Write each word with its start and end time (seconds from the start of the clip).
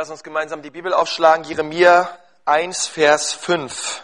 Lass 0.00 0.08
uns 0.08 0.22
gemeinsam 0.22 0.62
die 0.62 0.70
Bibel 0.70 0.94
aufschlagen, 0.94 1.44
Jeremia 1.44 2.08
1, 2.46 2.86
Vers 2.86 3.34
5. 3.34 4.02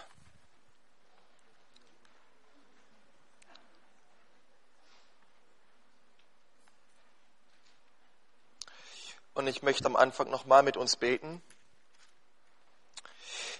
Und 9.33 9.47
ich 9.47 9.63
möchte 9.63 9.87
am 9.87 9.95
Anfang 9.95 10.29
nochmal 10.29 10.61
mit 10.61 10.77
uns 10.77 10.97
beten. 10.97 11.41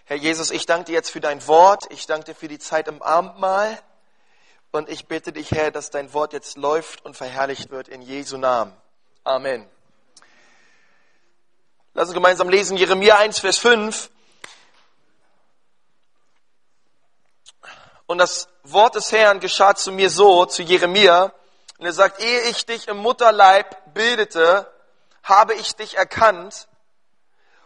Herr 0.06 0.18
Jesus, 0.18 0.52
ich 0.52 0.68
danke 0.68 0.86
dir 0.86 0.94
jetzt 0.94 1.10
für 1.10 1.22
dein 1.22 1.48
Wort. 1.48 1.86
Ich 1.90 2.06
danke 2.06 2.26
dir 2.26 2.36
für 2.36 2.48
die 2.48 2.60
Zeit 2.60 2.88
im 2.88 3.02
Abendmahl. 3.02 3.82
Und 4.70 4.90
ich 4.90 5.08
bitte 5.08 5.32
dich, 5.32 5.50
Herr, 5.50 5.72
dass 5.72 5.90
dein 5.90 6.14
Wort 6.14 6.34
jetzt 6.34 6.56
läuft 6.56 7.04
und 7.04 7.18
verherrlicht 7.18 7.72
wird 7.72 7.88
in 7.88 8.04
Jesu 8.04 8.38
Namen. 8.38 8.74
Amen. 9.24 9.68
Lass 11.98 12.10
uns 12.10 12.14
gemeinsam 12.14 12.48
lesen 12.48 12.78
Jeremia 12.78 13.18
1, 13.18 13.40
Vers 13.40 13.58
5. 13.58 14.12
Und 18.06 18.20
das 18.20 18.50
Wort 18.62 18.94
des 18.94 19.12
Herrn 19.12 19.40
geschah 19.40 19.74
zu 19.74 19.92
mir 19.92 20.12
so, 20.12 20.46
zu 20.46 20.62
Jeremia. 20.62 21.34
Und 21.80 21.86
er 21.88 21.94
sagt, 21.94 22.22
ehe 22.22 22.42
ich 22.52 22.68
dich 22.68 22.88
im 22.88 22.98
Mutterleib 22.98 23.96
bildete, 23.96 24.72
habe 25.24 25.56
ich 25.56 25.76
dich 25.76 25.98
erkannt. 25.98 26.68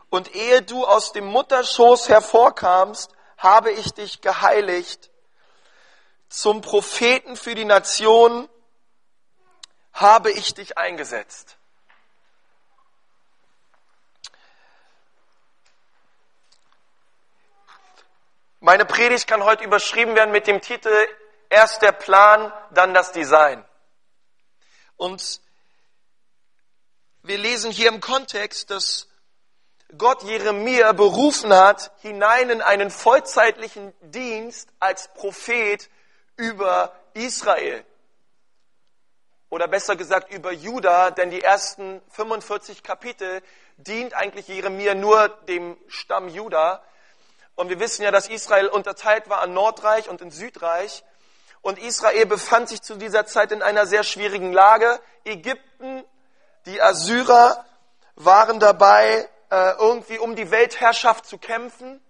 Und 0.10 0.34
ehe 0.34 0.62
du 0.62 0.86
aus 0.86 1.12
dem 1.12 1.26
Mutterschoß 1.26 2.08
hervorkamst, 2.08 3.12
habe 3.38 3.72
ich 3.72 3.92
dich 3.92 4.22
geheiligt 4.22 5.10
zum 6.30 6.62
Propheten 6.62 7.36
für 7.36 7.54
die 7.54 7.66
Nation 7.66 8.48
habe 9.92 10.32
ich 10.32 10.54
dich 10.54 10.78
eingesetzt. 10.78 11.58
Meine 18.64 18.86
Predigt 18.86 19.26
kann 19.26 19.44
heute 19.44 19.64
überschrieben 19.64 20.14
werden 20.14 20.32
mit 20.32 20.46
dem 20.46 20.62
Titel 20.62 20.94
Erst 21.50 21.82
der 21.82 21.94
Plan, 21.94 22.54
dann 22.70 22.94
das 22.94 23.12
Design. 23.12 23.66
Und 24.98 25.42
wir 27.24 27.40
lesen 27.40 27.72
hier 27.72 27.90
im 27.90 28.02
Kontext, 28.02 28.70
dass 28.70 29.08
Gott 29.98 30.22
Jeremia 30.22 30.92
berufen 30.92 31.52
hat, 31.52 31.92
hinein 32.04 32.52
in 32.52 32.62
einen 32.62 32.92
vollzeitlichen 32.92 33.96
Dienst 34.02 34.70
als 34.80 35.12
Prophet 35.16 35.90
über 36.38 36.94
Israel. 37.16 37.84
Oder 39.50 39.68
besser 39.68 39.96
gesagt 39.96 40.32
über 40.32 40.52
Juda, 40.52 41.10
denn 41.10 41.32
die 41.32 41.42
ersten 41.42 42.00
45 42.10 42.84
Kapitel 42.84 43.42
dient 43.78 44.14
eigentlich 44.14 44.48
Jeremia 44.48 44.94
nur 44.94 45.30
dem 45.48 45.78
Stamm 45.88 46.28
Juda. 46.28 46.84
Und 47.62 47.70
wir 47.70 47.80
wissen 47.80 48.02
ja, 48.02 48.10
dass 48.10 48.28
Israel 48.28 48.70
unterteilt 48.70 49.30
war 49.30 49.42
an 49.42 49.54
Nordreich 49.54 50.10
und 50.10 50.20
in 50.20 50.32
Südreich. 50.32 51.04
Und 51.62 51.78
Israel 51.78 52.26
befand 52.26 52.70
sich 52.70 52.82
zu 52.82 52.96
dieser 52.96 53.28
Zeit 53.28 53.52
in 53.52 53.62
einer 53.62 53.86
sehr 53.86 54.02
schwierigen 54.02 54.52
Lage. 54.52 55.00
Ägypten, 55.26 56.04
die 56.66 56.82
Assyrer 56.82 57.64
waren 58.16 58.60
dabei, 58.60 59.30
äh, 59.52 59.74
irgendwie 59.78 60.18
um 60.18 60.36
die 60.36 60.50
Weltherrschaft 60.50 61.28
zu 61.28 61.38
kämpfen. 61.38 62.04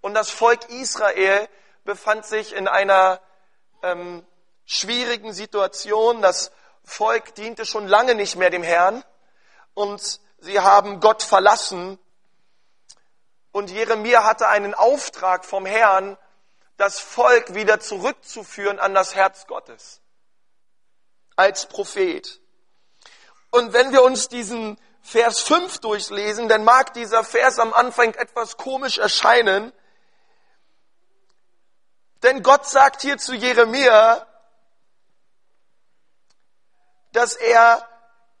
Und 0.00 0.14
das 0.14 0.30
Volk 0.30 0.68
Israel 0.68 1.48
befand 1.84 2.26
sich 2.26 2.52
in 2.52 2.66
einer 2.66 3.20
ähm, 3.84 4.26
schwierigen 4.64 5.32
Situation. 5.32 6.22
Das 6.22 6.50
Volk 6.82 7.36
diente 7.36 7.66
schon 7.66 7.86
lange 7.86 8.16
nicht 8.16 8.34
mehr 8.34 8.50
dem 8.50 8.64
Herrn 8.64 9.04
und 9.74 10.18
sie 10.38 10.58
haben 10.58 10.98
Gott 10.98 11.22
verlassen. 11.22 12.00
Und 13.52 13.70
Jeremia 13.70 14.24
hatte 14.24 14.48
einen 14.48 14.74
Auftrag 14.74 15.44
vom 15.44 15.66
Herrn, 15.66 16.16
das 16.78 16.98
Volk 16.98 17.54
wieder 17.54 17.80
zurückzuführen 17.80 18.78
an 18.78 18.94
das 18.94 19.14
Herz 19.14 19.46
Gottes. 19.46 20.00
Als 21.36 21.66
Prophet. 21.66 22.40
Und 23.50 23.72
wenn 23.72 23.92
wir 23.92 24.02
uns 24.02 24.28
diesen 24.28 24.80
Vers 25.02 25.40
5 25.40 25.78
durchlesen, 25.78 26.48
dann 26.48 26.64
mag 26.64 26.94
dieser 26.94 27.24
Vers 27.24 27.58
am 27.58 27.72
Anfang 27.74 28.14
etwas 28.14 28.56
komisch 28.56 28.98
erscheinen, 28.98 29.72
denn 32.22 32.42
Gott 32.42 32.66
sagt 32.66 33.02
hier 33.02 33.18
zu 33.18 33.34
Jeremia, 33.34 34.26
dass 37.12 37.34
er 37.34 37.86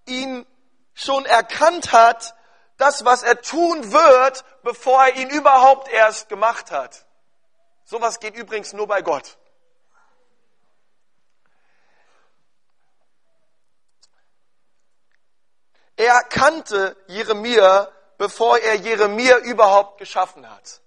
ihn 0.06 0.46
schon 0.94 1.26
erkannt 1.26 1.92
hat, 1.92 2.34
das, 2.82 3.04
was 3.04 3.22
er 3.22 3.40
tun 3.40 3.92
wird, 3.92 4.44
bevor 4.64 5.04
er 5.04 5.14
ihn 5.14 5.30
überhaupt 5.30 5.88
erst 5.88 6.28
gemacht 6.28 6.72
hat. 6.72 7.06
Sowas 7.84 8.18
geht 8.18 8.34
übrigens 8.34 8.72
nur 8.72 8.88
bei 8.88 9.02
Gott. 9.02 9.38
Er 15.96 16.24
kannte 16.24 16.96
Jeremia, 17.06 17.88
bevor 18.18 18.58
er 18.58 18.74
Jeremia 18.74 19.38
überhaupt 19.38 19.98
geschaffen 19.98 20.50
hat. 20.50 20.80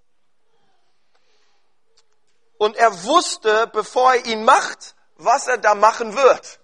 Und 2.57 2.75
er 2.75 2.91
wusste, 3.05 3.67
bevor 3.67 4.15
er 4.15 4.25
ihn 4.25 4.43
macht, 4.43 4.95
was 5.15 5.47
er 5.47 5.59
da 5.59 5.75
machen 5.75 6.13
wird. 6.17 6.59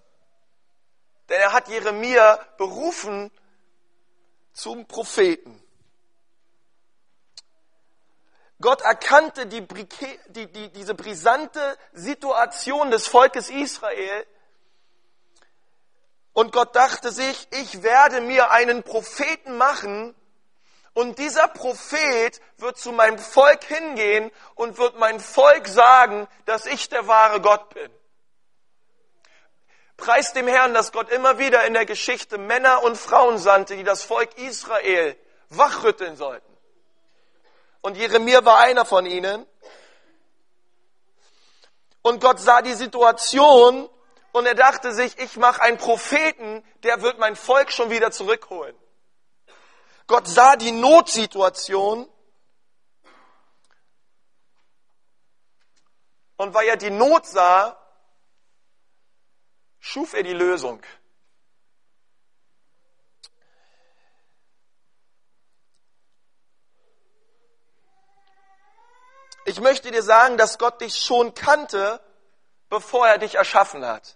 Denn 1.30 1.40
er 1.40 1.54
hat 1.54 1.70
Jeremia 1.70 2.38
berufen 2.58 3.32
zum 4.54 4.88
Propheten. 4.88 5.62
Gott 8.60 8.82
erkannte 8.82 9.48
die, 9.48 9.66
die, 10.28 10.52
die, 10.52 10.70
diese 10.70 10.94
brisante 10.94 11.78
Situation 11.94 12.92
des 12.92 13.08
Volkes 13.08 13.50
Israel 13.50 14.28
und 16.34 16.52
Gott 16.52 16.76
dachte 16.76 17.12
sich, 17.12 17.48
ich 17.52 17.84
werde 17.84 18.22
mir 18.22 18.52
einen 18.52 18.84
Propheten 18.84 19.58
machen, 19.58 20.16
und 20.94 21.20
dieser 21.20 21.48
Prophet 21.48 22.42
wird 22.58 22.78
zu 22.78 22.92
meinem 22.92 23.18
Volk 23.18 23.64
hingehen 23.64 24.30
und 24.56 24.78
wird 24.78 25.00
mein 25.00 25.20
Volk 25.20 25.68
sagen, 25.68 26.28
dass 26.46 26.66
ich 26.66 26.90
der 26.90 27.08
wahre 27.08 27.40
Gott 27.40 27.74
bin. 27.74 27.90
Preis 30.02 30.34
dem 30.34 30.48
Herrn, 30.48 30.74
dass 30.74 30.92
Gott 30.92 31.10
immer 31.10 31.38
wieder 31.38 31.64
in 31.66 31.74
der 31.74 31.86
Geschichte 31.86 32.40
Männer 32.40 32.82
und 32.84 32.98
Frauen 32.98 33.38
sandte, 33.38 33.78
die 33.78 33.84
das 33.84 34.04
Volk 34.04 34.36
Israel 34.38 35.16
wachrütteln 35.50 36.18
sollten. 36.18 36.52
Und 37.82 37.98
Jeremia 37.98 38.44
war 38.44 38.58
einer 38.58 38.84
von 38.84 39.06
ihnen. 39.06 39.46
Und 42.02 42.20
Gott 42.20 42.40
sah 42.40 42.64
die 42.64 42.74
Situation 42.74 43.88
und 44.32 44.46
er 44.48 44.56
dachte 44.56 44.92
sich, 44.92 45.20
ich 45.20 45.38
mache 45.38 45.62
einen 45.62 45.78
Propheten, 45.78 46.64
der 46.82 47.04
wird 47.04 47.20
mein 47.20 47.36
Volk 47.36 47.72
schon 47.72 47.92
wieder 47.92 48.12
zurückholen. 48.12 48.76
Gott 50.08 50.28
sah 50.28 50.56
die 50.56 50.72
Notsituation 50.72 52.10
und 56.38 56.54
weil 56.56 56.68
er 56.68 56.78
die 56.78 56.90
Not 56.90 57.28
sah, 57.28 57.81
schuf 59.82 60.14
er 60.14 60.24
die 60.24 60.34
Lösung. 60.34 60.82
Ich 69.44 69.60
möchte 69.60 69.92
dir 69.92 70.04
sagen, 70.04 70.38
dass 70.38 70.60
Gott 70.60 70.80
dich 70.80 70.96
schon 70.96 71.34
kannte, 71.34 72.00
bevor 72.70 73.08
er 73.08 73.18
dich 73.18 73.36
erschaffen 73.36 73.86
hat. 73.86 74.16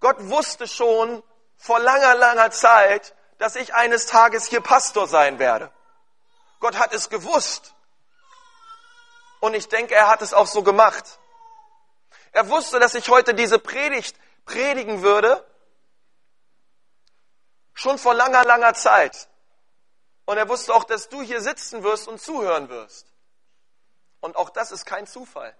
Gott 0.00 0.16
wusste 0.28 0.66
schon 0.66 1.22
vor 1.56 1.78
langer, 1.78 2.16
langer 2.16 2.50
Zeit, 2.50 3.14
dass 3.38 3.56
ich 3.56 3.72
eines 3.72 4.06
Tages 4.06 4.46
hier 4.46 4.60
Pastor 4.60 5.06
sein 5.06 5.38
werde. 5.38 5.72
Gott 6.60 6.78
hat 6.78 6.92
es 6.92 7.08
gewusst. 7.08 7.74
Und 9.40 9.54
ich 9.54 9.68
denke, 9.68 9.94
er 9.94 10.08
hat 10.08 10.20
es 10.20 10.34
auch 10.34 10.48
so 10.48 10.62
gemacht. 10.62 11.20
Er 12.32 12.48
wusste, 12.48 12.78
dass 12.78 12.94
ich 12.94 13.08
heute 13.08 13.34
diese 13.34 13.58
Predigt 13.58 14.16
predigen 14.44 15.02
würde, 15.02 15.44
schon 17.74 17.98
vor 17.98 18.14
langer, 18.14 18.44
langer 18.44 18.74
Zeit. 18.74 19.28
Und 20.24 20.36
er 20.36 20.48
wusste 20.48 20.74
auch, 20.74 20.84
dass 20.84 21.08
du 21.08 21.22
hier 21.22 21.40
sitzen 21.40 21.82
wirst 21.82 22.08
und 22.08 22.20
zuhören 22.20 22.68
wirst. 22.68 23.12
Und 24.20 24.36
auch 24.36 24.50
das 24.50 24.72
ist 24.72 24.84
kein 24.84 25.06
Zufall. 25.06 25.56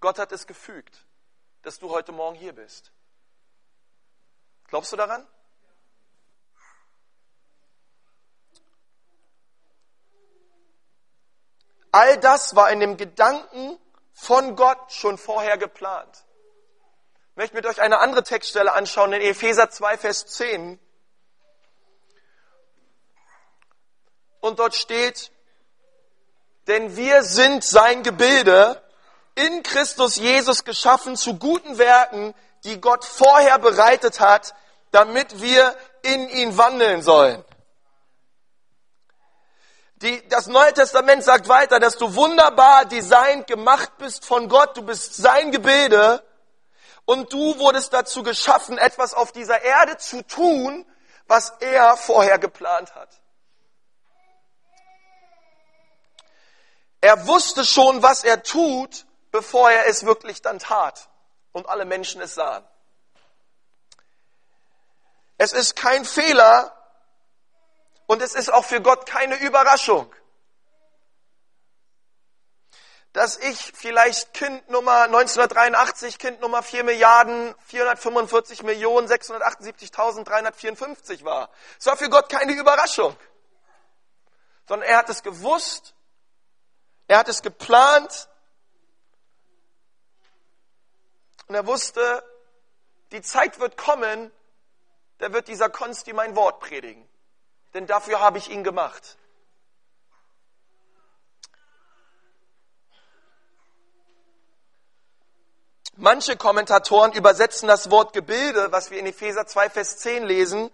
Gott 0.00 0.18
hat 0.18 0.32
es 0.32 0.46
gefügt, 0.46 1.06
dass 1.62 1.78
du 1.78 1.90
heute 1.90 2.12
Morgen 2.12 2.36
hier 2.36 2.52
bist. 2.52 2.92
Glaubst 4.68 4.92
du 4.92 4.96
daran? 4.96 5.26
All 11.90 12.18
das 12.18 12.56
war 12.56 12.70
in 12.70 12.80
dem 12.80 12.96
Gedanken 12.96 13.78
von 14.14 14.56
Gott 14.56 14.92
schon 14.92 15.18
vorher 15.18 15.58
geplant. 15.58 16.24
Ich 17.32 17.36
möchte 17.36 17.56
mit 17.56 17.66
euch 17.66 17.82
eine 17.82 17.98
andere 17.98 18.22
Textstelle 18.22 18.72
anschauen 18.72 19.12
in 19.12 19.20
Epheser 19.20 19.68
2, 19.68 19.98
Vers 19.98 20.26
10. 20.26 20.80
und 24.44 24.58
dort 24.58 24.74
steht, 24.74 25.30
denn 26.66 26.96
wir 26.96 27.22
sind 27.22 27.64
sein 27.64 28.02
Gebilde, 28.02 28.82
in 29.34 29.62
Christus 29.62 30.16
Jesus 30.16 30.64
geschaffen 30.64 31.16
zu 31.16 31.38
guten 31.38 31.78
Werken, 31.78 32.34
die 32.64 32.78
Gott 32.78 33.06
vorher 33.06 33.58
bereitet 33.58 34.20
hat, 34.20 34.54
damit 34.90 35.40
wir 35.40 35.74
in 36.02 36.28
ihn 36.28 36.58
wandeln 36.58 37.00
sollen. 37.00 37.42
Die, 40.04 40.28
das 40.28 40.48
Neue 40.48 40.74
Testament 40.74 41.24
sagt 41.24 41.48
weiter, 41.48 41.80
dass 41.80 41.96
du 41.96 42.14
wunderbar 42.14 42.84
designt 42.84 43.46
gemacht 43.46 43.96
bist 43.96 44.26
von 44.26 44.50
Gott. 44.50 44.76
Du 44.76 44.82
bist 44.82 45.16
sein 45.16 45.50
Gebilde 45.50 46.22
und 47.06 47.32
du 47.32 47.58
wurdest 47.58 47.94
dazu 47.94 48.22
geschaffen, 48.22 48.76
etwas 48.76 49.14
auf 49.14 49.32
dieser 49.32 49.62
Erde 49.62 49.96
zu 49.96 50.20
tun, 50.20 50.84
was 51.26 51.54
er 51.60 51.96
vorher 51.96 52.38
geplant 52.38 52.94
hat. 52.94 53.18
Er 57.00 57.26
wusste 57.26 57.64
schon, 57.64 58.02
was 58.02 58.24
er 58.24 58.42
tut, 58.42 59.06
bevor 59.30 59.70
er 59.70 59.86
es 59.86 60.04
wirklich 60.04 60.42
dann 60.42 60.58
tat 60.58 61.08
und 61.52 61.66
alle 61.66 61.86
Menschen 61.86 62.20
es 62.20 62.34
sahen. 62.34 62.62
Es 65.38 65.54
ist 65.54 65.76
kein 65.76 66.04
Fehler 66.04 66.76
und 68.06 68.22
es 68.22 68.34
ist 68.34 68.52
auch 68.52 68.64
für 68.64 68.80
Gott 68.80 69.06
keine 69.06 69.36
Überraschung, 69.36 70.12
dass 73.12 73.36
ich 73.36 73.72
vielleicht 73.74 74.32
Kind 74.34 74.68
Nummer 74.68 75.02
1983, 75.02 76.18
Kind 76.18 76.40
Nummer 76.40 76.62
4 76.62 76.84
Milliarden 76.84 77.54
445 77.66 78.62
Millionen 78.64 79.08
678.354 79.08 81.24
war. 81.24 81.50
Es 81.78 81.86
war 81.86 81.96
für 81.96 82.08
Gott 82.08 82.28
keine 82.28 82.54
Überraschung, 82.54 83.16
sondern 84.66 84.88
er 84.88 84.98
hat 84.98 85.08
es 85.10 85.22
gewusst 85.22 85.94
er 87.06 87.18
hat 87.18 87.28
es 87.28 87.42
geplant 87.42 88.28
und 91.46 91.54
er 91.54 91.66
wusste, 91.66 92.24
die 93.12 93.20
Zeit 93.20 93.60
wird 93.60 93.76
kommen, 93.76 94.32
da 95.18 95.32
wird 95.32 95.48
dieser 95.48 95.68
Konsti 95.68 96.12
mein 96.12 96.34
Wort 96.34 96.60
predigen. 96.60 97.06
Denn 97.74 97.86
dafür 97.88 98.20
habe 98.20 98.38
ich 98.38 98.50
ihn 98.50 98.62
gemacht. 98.62 99.18
Manche 105.96 106.36
Kommentatoren 106.36 107.12
übersetzen 107.12 107.68
das 107.68 107.90
Wort 107.90 108.12
Gebilde, 108.12 108.72
was 108.72 108.90
wir 108.90 108.98
in 108.98 109.06
Epheser 109.06 109.46
2, 109.46 109.70
Vers 109.70 109.98
10 109.98 110.24
lesen, 110.24 110.70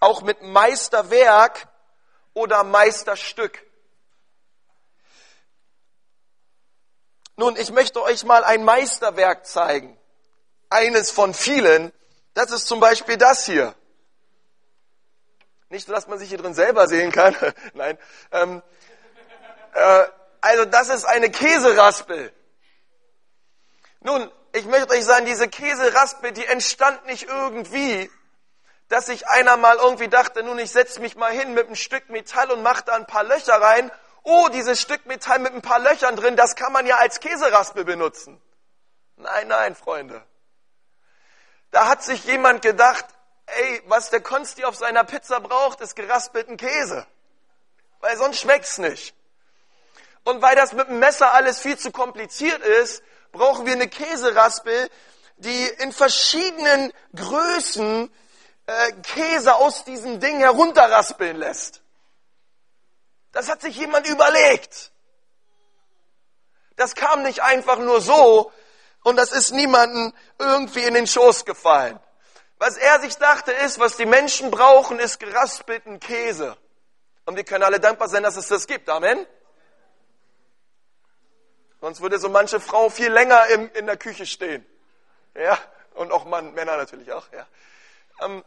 auch 0.00 0.22
mit 0.22 0.42
Meisterwerk 0.42 1.68
oder 2.32 2.64
Meisterstück. 2.64 3.62
Nun, 7.36 7.56
ich 7.56 7.72
möchte 7.72 8.02
euch 8.02 8.24
mal 8.24 8.44
ein 8.44 8.64
Meisterwerk 8.64 9.46
zeigen. 9.46 9.98
Eines 10.70 11.10
von 11.10 11.34
vielen. 11.34 11.92
Das 12.32 12.50
ist 12.50 12.66
zum 12.66 12.80
Beispiel 12.80 13.16
das 13.16 13.44
hier. 13.44 13.74
Nicht, 15.74 15.88
dass 15.88 16.06
man 16.06 16.20
sich 16.20 16.28
hier 16.28 16.38
drin 16.38 16.54
selber 16.54 16.86
sehen 16.86 17.10
kann. 17.10 17.34
Nein. 17.74 17.98
Ähm, 18.30 18.62
äh, 19.72 20.04
also 20.40 20.64
das 20.66 20.88
ist 20.88 21.04
eine 21.04 21.30
Käseraspel. 21.30 22.32
Nun, 23.98 24.30
ich 24.52 24.66
möchte 24.66 24.94
euch 24.94 25.04
sagen, 25.04 25.26
diese 25.26 25.48
Käseraspel, 25.48 26.30
die 26.30 26.46
entstand 26.46 27.04
nicht 27.06 27.24
irgendwie, 27.24 28.08
dass 28.88 29.06
sich 29.06 29.26
einer 29.26 29.56
mal 29.56 29.78
irgendwie 29.78 30.06
dachte, 30.06 30.44
nun, 30.44 30.60
ich 30.60 30.70
setze 30.70 31.00
mich 31.00 31.16
mal 31.16 31.32
hin 31.32 31.54
mit 31.54 31.66
einem 31.66 31.74
Stück 31.74 32.08
Metall 32.08 32.52
und 32.52 32.62
mache 32.62 32.84
da 32.84 32.94
ein 32.94 33.06
paar 33.06 33.24
Löcher 33.24 33.60
rein 33.60 33.90
oh, 34.22 34.48
dieses 34.48 34.80
Stück 34.80 35.04
Metall 35.06 35.40
mit 35.40 35.52
ein 35.52 35.60
paar 35.60 35.80
Löchern 35.80 36.14
drin, 36.16 36.34
das 36.36 36.56
kann 36.56 36.72
man 36.72 36.86
ja 36.86 36.98
als 36.98 37.18
Käseraspel 37.18 37.84
benutzen. 37.84 38.40
Nein, 39.16 39.48
nein, 39.48 39.74
Freunde. 39.74 40.24
Da 41.72 41.88
hat 41.88 42.04
sich 42.04 42.24
jemand 42.24 42.62
gedacht, 42.62 43.04
ey, 43.46 43.82
was 43.86 44.10
der 44.10 44.20
Konsti 44.20 44.64
auf 44.64 44.76
seiner 44.76 45.04
Pizza 45.04 45.40
braucht, 45.40 45.80
ist 45.80 45.96
geraspelten 45.96 46.56
Käse. 46.56 47.06
Weil 48.00 48.16
sonst 48.16 48.40
schmeckt's 48.40 48.78
nicht. 48.78 49.14
Und 50.24 50.40
weil 50.42 50.56
das 50.56 50.72
mit 50.72 50.88
dem 50.88 50.98
Messer 50.98 51.32
alles 51.32 51.60
viel 51.60 51.78
zu 51.78 51.90
kompliziert 51.90 52.62
ist, 52.62 53.02
brauchen 53.32 53.66
wir 53.66 53.74
eine 53.74 53.88
Käseraspel, 53.88 54.90
die 55.36 55.66
in 55.78 55.92
verschiedenen 55.92 56.92
Größen 57.14 58.10
äh, 58.66 58.92
Käse 59.02 59.54
aus 59.56 59.84
diesem 59.84 60.20
Ding 60.20 60.38
herunterraspeln 60.38 61.36
lässt. 61.36 61.82
Das 63.32 63.48
hat 63.48 63.60
sich 63.60 63.76
jemand 63.76 64.06
überlegt. 64.06 64.92
Das 66.76 66.94
kam 66.94 67.22
nicht 67.22 67.42
einfach 67.42 67.78
nur 67.78 68.00
so 68.00 68.52
und 69.02 69.16
das 69.16 69.32
ist 69.32 69.52
niemandem 69.52 70.12
irgendwie 70.38 70.84
in 70.84 70.94
den 70.94 71.06
Schoß 71.06 71.44
gefallen. 71.44 72.00
Was 72.66 72.78
er 72.78 72.98
sich 72.98 73.18
dachte 73.18 73.52
ist, 73.52 73.78
was 73.78 73.98
die 73.98 74.06
Menschen 74.06 74.50
brauchen, 74.50 74.98
ist 74.98 75.20
geraspelten 75.20 76.00
Käse. 76.00 76.56
Und 77.26 77.36
wir 77.36 77.44
können 77.44 77.62
alle 77.62 77.78
dankbar 77.78 78.08
sein, 78.08 78.22
dass 78.22 78.36
es 78.36 78.48
das 78.48 78.66
gibt. 78.66 78.88
Amen. 78.88 79.26
Sonst 81.82 82.00
würde 82.00 82.18
so 82.18 82.30
manche 82.30 82.60
Frau 82.60 82.88
viel 82.88 83.12
länger 83.12 83.48
im, 83.48 83.70
in 83.74 83.84
der 83.84 83.98
Küche 83.98 84.24
stehen. 84.24 84.64
Ja, 85.34 85.58
und 85.92 86.10
auch 86.10 86.24
Mann, 86.24 86.54
Männer 86.54 86.78
natürlich 86.78 87.12
auch. 87.12 87.26
Ja. 87.32 87.46
Ähm, 88.22 88.42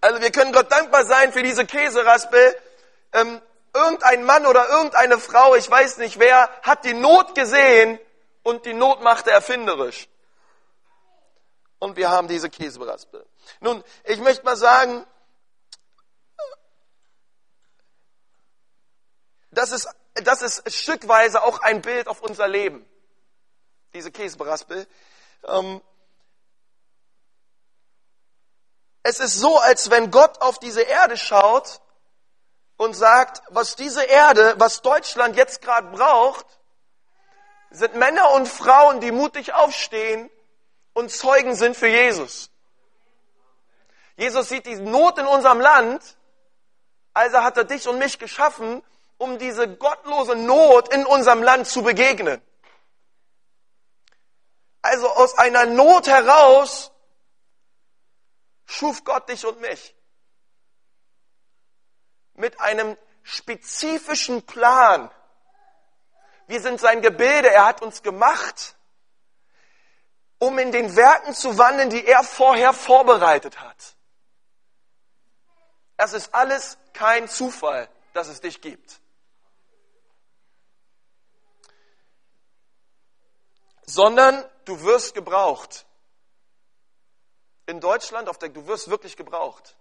also 0.00 0.22
wir 0.22 0.30
können 0.30 0.52
Gott 0.52 0.70
dankbar 0.70 1.04
sein 1.04 1.32
für 1.32 1.42
diese 1.42 1.66
Käseraspel. 1.66 2.56
Ähm, 3.12 3.42
irgendein 3.74 4.22
Mann 4.22 4.46
oder 4.46 4.68
irgendeine 4.68 5.18
Frau, 5.18 5.56
ich 5.56 5.68
weiß 5.68 5.96
nicht 5.98 6.20
wer, 6.20 6.48
hat 6.62 6.84
die 6.84 6.94
Not 6.94 7.34
gesehen 7.34 7.98
und 8.44 8.66
die 8.66 8.74
Not 8.74 9.02
machte 9.02 9.32
erfinderisch. 9.32 10.06
Und 11.84 11.96
wir 11.96 12.08
haben 12.08 12.28
diese 12.28 12.48
Käseraspel. 12.48 13.26
Nun, 13.60 13.84
ich 14.04 14.18
möchte 14.18 14.42
mal 14.42 14.56
sagen, 14.56 15.04
das 19.50 19.70
ist, 19.70 19.86
das 20.14 20.40
ist 20.40 20.74
stückweise 20.74 21.42
auch 21.42 21.60
ein 21.60 21.82
Bild 21.82 22.08
auf 22.08 22.22
unser 22.22 22.48
Leben. 22.48 22.88
Diese 23.92 24.10
Käseraspel. 24.10 24.86
Ähm, 25.46 25.82
es 29.02 29.20
ist 29.20 29.34
so, 29.34 29.58
als 29.58 29.90
wenn 29.90 30.10
Gott 30.10 30.40
auf 30.40 30.58
diese 30.58 30.80
Erde 30.80 31.18
schaut 31.18 31.82
und 32.78 32.94
sagt, 32.94 33.42
was 33.50 33.76
diese 33.76 34.04
Erde, 34.04 34.54
was 34.56 34.80
Deutschland 34.80 35.36
jetzt 35.36 35.60
gerade 35.60 35.88
braucht, 35.88 36.46
sind 37.68 37.94
Männer 37.94 38.30
und 38.30 38.48
Frauen, 38.48 39.02
die 39.02 39.12
mutig 39.12 39.52
aufstehen 39.52 40.30
und 40.94 41.10
Zeugen 41.10 41.54
sind 41.54 41.76
für 41.76 41.88
Jesus. 41.88 42.50
Jesus 44.16 44.48
sieht 44.48 44.66
die 44.66 44.76
Not 44.76 45.18
in 45.18 45.26
unserem 45.26 45.60
Land, 45.60 46.16
also 47.12 47.42
hat 47.42 47.56
er 47.56 47.64
dich 47.64 47.86
und 47.88 47.98
mich 47.98 48.18
geschaffen, 48.18 48.82
um 49.18 49.38
diese 49.38 49.68
gottlose 49.76 50.36
Not 50.36 50.92
in 50.92 51.04
unserem 51.04 51.42
Land 51.42 51.66
zu 51.66 51.82
begegnen. 51.82 52.40
Also 54.82 55.08
aus 55.08 55.36
einer 55.38 55.66
Not 55.66 56.06
heraus 56.06 56.92
schuf 58.66 59.04
Gott 59.04 59.28
dich 59.28 59.44
und 59.46 59.60
mich 59.60 59.94
mit 62.34 62.60
einem 62.60 62.96
spezifischen 63.22 64.42
Plan. 64.42 65.10
Wir 66.46 66.60
sind 66.60 66.80
sein 66.80 67.00
Gebilde, 67.00 67.50
er 67.50 67.66
hat 67.66 67.80
uns 67.82 68.02
gemacht, 68.02 68.76
um 70.44 70.58
in 70.58 70.72
den 70.72 70.94
Werken 70.94 71.34
zu 71.34 71.56
wandeln, 71.56 71.88
die 71.88 72.06
er 72.06 72.22
vorher 72.22 72.74
vorbereitet 72.74 73.60
hat. 73.60 73.96
Es 75.96 76.12
ist 76.12 76.34
alles 76.34 76.76
kein 76.92 77.28
Zufall, 77.28 77.88
dass 78.12 78.28
es 78.28 78.42
dich 78.42 78.60
gibt. 78.60 79.00
Sondern 83.86 84.44
du 84.66 84.82
wirst 84.82 85.14
gebraucht. 85.14 85.86
In 87.64 87.80
Deutschland, 87.80 88.28
auf 88.28 88.36
der, 88.36 88.50
du 88.50 88.66
wirst 88.66 88.90
wirklich 88.90 89.16
gebraucht. 89.16 89.76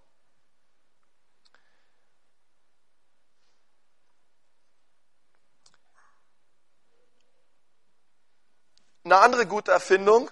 Eine 9.04 9.18
andere 9.18 9.46
gute 9.46 9.72
Erfindung 9.72 10.32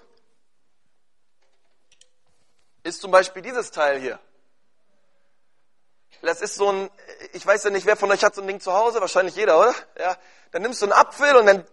ist 2.91 3.01
zum 3.01 3.11
Beispiel 3.11 3.41
dieses 3.41 3.71
Teil 3.71 3.99
hier. 3.99 4.19
Das 6.21 6.41
ist 6.41 6.55
so 6.55 6.69
ein, 6.69 6.91
ich 7.31 7.45
weiß 7.45 7.63
ja 7.63 7.69
nicht, 7.69 7.85
wer 7.85 7.95
von 7.95 8.11
euch 8.11 8.21
hat 8.23 8.35
so 8.35 8.41
ein 8.41 8.47
Ding 8.47 8.59
zu 8.59 8.73
Hause, 8.73 8.99
wahrscheinlich 8.99 9.35
jeder, 9.35 9.57
oder? 9.57 9.73
Ja. 9.97 10.17
Dann 10.51 10.61
nimmst 10.61 10.81
du 10.81 10.85
einen 10.85 10.93
Apfel 10.93 11.37
und 11.37 11.45
dann 11.45 11.65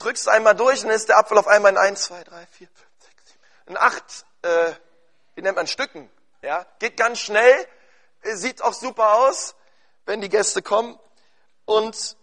drückst 0.00 0.28
einmal 0.28 0.56
durch 0.56 0.82
und 0.82 0.88
dann 0.88 0.96
ist 0.96 1.08
der 1.08 1.18
Apfel 1.18 1.38
auf 1.38 1.46
einmal 1.46 1.70
in 1.70 1.78
1, 1.78 2.02
2, 2.02 2.24
3, 2.24 2.46
4, 2.46 2.66
5, 2.66 2.70
6, 2.98 3.14
7, 3.24 3.40
in 3.66 3.76
8, 3.76 4.26
äh, 4.42 4.72
wie 5.36 5.42
nennt 5.42 5.56
man 5.56 5.68
Stücken. 5.68 6.10
Ja. 6.42 6.66
Geht 6.80 6.96
ganz 6.96 7.20
schnell, 7.20 7.68
sieht 8.22 8.62
auch 8.62 8.74
super 8.74 9.14
aus. 9.14 9.54
wenn 10.04 10.20
die 10.20 10.28
Gäste 10.28 10.60
kommen. 10.60 10.98
Und 11.64 12.16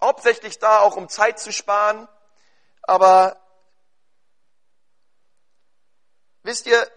hauptsächlich 0.00 0.58
da 0.58 0.80
auch, 0.80 0.96
um 0.96 1.10
Zeit 1.10 1.38
zu 1.38 1.52
sparen. 1.52 2.08
Aber 2.80 3.36
wisst 6.46 6.66
ihr, 6.66 6.90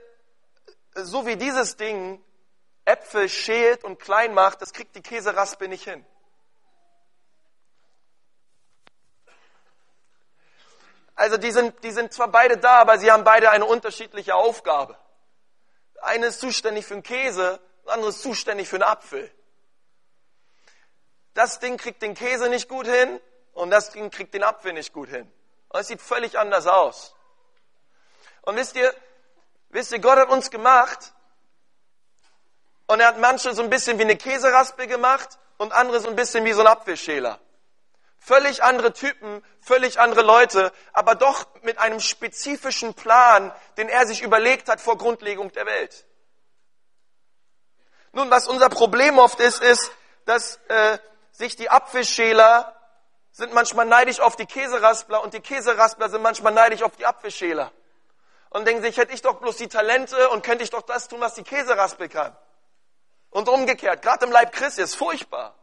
so 0.94 1.25
wie 1.25 1.36
dieses 1.36 1.75
Ding 1.75 2.24
Äpfel 2.86 3.29
schält 3.29 3.84
und 3.84 4.00
klein 4.00 4.34
macht, 4.34 4.62
das 4.62 4.74
kriegt 4.74 4.96
die 4.96 5.01
Käseraspe 5.01 5.68
nicht 5.68 5.84
hin. 5.84 6.06
Also 11.15 11.38
die 11.38 11.51
sind, 11.51 11.84
die 11.84 11.91
sind 11.91 12.13
zwar 12.13 12.29
beide 12.29 12.58
da, 12.58 12.79
aber 12.79 12.98
sie 12.98 13.12
haben 13.12 13.24
beide 13.24 13.51
eine 13.51 13.65
unterschiedliche 13.65 14.36
Aufgabe. 14.36 14.98
Eine 16.01 16.27
ist 16.27 16.39
zuständig 16.39 16.86
für 16.86 16.94
den 16.94 17.03
Käse, 17.03 17.60
das 17.84 17.94
andere 17.94 18.10
ist 18.10 18.22
zuständig 18.22 18.70
für 18.70 18.77
den 18.77 18.84
Apfel. 18.84 19.29
Das 21.34 21.60
Ding 21.60 21.77
kriegt 21.77 22.01
den 22.01 22.13
Käse 22.13 22.50
nicht 22.50 22.70
gut 22.70 22.88
hin 22.88 23.20
und 23.53 23.70
das 23.70 23.91
Ding 23.91 24.10
kriegt 24.12 24.34
den 24.34 24.44
Apfel 24.44 24.74
nicht 24.74 24.94
gut 24.94 25.10
hin. 25.10 25.29
Und 25.70 25.79
es 25.79 25.88
sieht 25.88 26.01
völlig 26.01 26.39
anders 26.39 26.68
aus. 26.68 27.15
Und 28.44 28.56
wisst 28.56 28.75
ihr, 28.77 28.94
wisst 29.70 29.92
ihr, 29.92 30.00
Gott 30.00 30.18
hat 30.18 30.30
uns 30.30 30.52
gemacht 30.52 31.14
und 32.88 33.00
er 33.00 33.08
hat 33.08 33.20
manche 33.20 33.54
so 33.54 33.62
ein 33.62 33.70
bisschen 33.70 33.98
wie 33.98 34.04
eine 34.04 34.18
Käseraspe 34.18 34.88
gemacht 34.88 35.38
und 35.58 35.74
andere 35.74 36.00
so 36.00 36.10
ein 36.10 36.16
bisschen 36.16 36.46
wie 36.46 36.54
so 36.54 36.62
ein 36.62 36.68
Apfelschäler. 36.68 37.40
Völlig 38.20 38.64
andere 38.64 38.92
Typen, 38.94 39.44
völlig 39.62 40.00
andere 40.00 40.24
Leute, 40.24 40.74
aber 40.92 41.16
doch 41.16 41.48
mit 41.62 41.78
einem 41.78 42.00
spezifischen 42.00 42.94
Plan, 42.94 43.54
den 43.78 43.88
er 43.88 44.06
sich 44.08 44.22
überlegt 44.22 44.68
hat 44.68 44.82
vor 44.82 44.98
Grundlegung 44.98 45.52
der 45.54 45.66
Welt. 45.66 46.06
Nun, 48.12 48.30
was 48.30 48.48
unser 48.48 48.70
Problem 48.70 49.20
oft 49.20 49.40
ist, 49.40 49.62
ist, 49.62 49.92
dass 50.26 50.58
äh, 50.68 50.98
sich 51.32 51.56
die 51.56 51.70
Apfelschäler 51.70 52.76
sind 53.32 53.54
manchmal 53.54 53.86
neidisch 53.86 54.20
auf 54.20 54.36
die 54.36 54.46
Käseraspler 54.46 55.24
und 55.24 55.34
die 55.34 55.40
Käseraspler 55.40 56.10
sind 56.10 56.22
manchmal 56.22 56.54
neidisch 56.54 56.82
auf 56.82 56.96
die 56.98 57.06
Apfelschäler. 57.06 57.72
Und 58.50 58.65
denken 58.65 58.82
sich, 58.82 58.98
hätte 58.98 59.13
ich 59.13 59.22
doch 59.22 59.39
bloß 59.39 59.58
die 59.58 59.68
Talente 59.68 60.29
und 60.29 60.44
könnte 60.44 60.63
ich 60.63 60.72
doch 60.72 60.82
das 60.82 61.08
tun, 61.08 61.22
was 61.22 61.36
die 61.36 61.44
Käseraspel 61.44 62.10
kann. 62.10 62.36
Und 63.29 63.48
umgekehrt, 63.48 64.01
gerade 64.01 64.25
im 64.25 64.32
Leib 64.32 64.51
Christi 64.51 64.82
ist 64.82 64.96
furchtbar. 64.96 65.56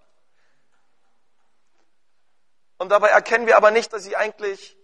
Und 2.78 2.90
dabei 2.90 3.08
erkennen 3.08 3.46
wir 3.46 3.56
aber 3.56 3.70
nicht, 3.70 3.92
dass 3.92 4.04
sie 4.04 4.16
eigentlich 4.16 4.76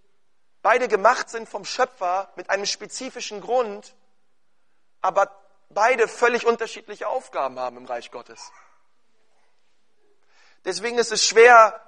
beide 0.63 0.89
gemacht 0.89 1.29
sind 1.29 1.49
vom 1.49 1.65
Schöpfer 1.65 2.33
mit 2.37 2.51
einem 2.51 2.67
spezifischen 2.67 3.41
Grund, 3.41 3.95
aber 5.01 5.31
beide 5.69 6.09
völlig 6.09 6.47
unterschiedliche 6.47 7.09
Aufgaben 7.09 7.59
haben 7.59 7.77
im 7.77 7.87
Reich 7.87 8.11
Gottes. 8.11 8.51
Deswegen 10.65 10.99
ist 10.99 11.13
es 11.13 11.27
schwer, 11.27 11.81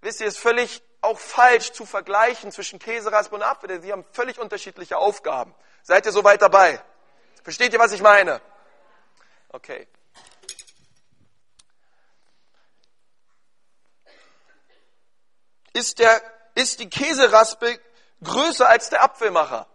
wisst 0.00 0.20
ihr, 0.20 0.26
es 0.26 0.34
ist 0.34 0.40
völlig 0.40 0.82
auch 1.02 1.18
falsch 1.18 1.72
zu 1.72 1.84
vergleichen 1.84 2.52
zwischen 2.52 2.78
Käseraspe 2.78 3.34
und 3.34 3.42
Apfel, 3.42 3.68
denn 3.68 3.82
sie 3.82 3.92
haben 3.92 4.04
völlig 4.12 4.38
unterschiedliche 4.38 4.96
Aufgaben. 4.96 5.54
Seid 5.82 6.06
ihr 6.06 6.12
soweit 6.12 6.40
dabei? 6.40 6.80
Versteht 7.42 7.72
ihr, 7.72 7.78
was 7.78 7.92
ich 7.92 8.02
meine? 8.02 8.40
Okay. 9.48 9.86
ist, 15.72 15.98
der, 15.98 16.22
ist 16.54 16.80
die 16.80 16.88
Käseraspe 16.88 17.78
größer 18.22 18.68
als 18.68 18.90
der 18.90 19.02
Apfelmacher? 19.02 19.66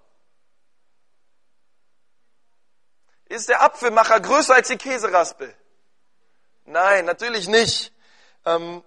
Ist 3.25 3.49
der 3.49 3.61
Apfelmacher 3.61 4.19
größer 4.19 4.55
als 4.55 4.69
die 4.69 4.77
Käseraspe? 4.77 5.53
Nein, 6.65 7.05
natürlich 7.05 7.47
nicht. 7.47 7.93
Ähm, 8.45 8.83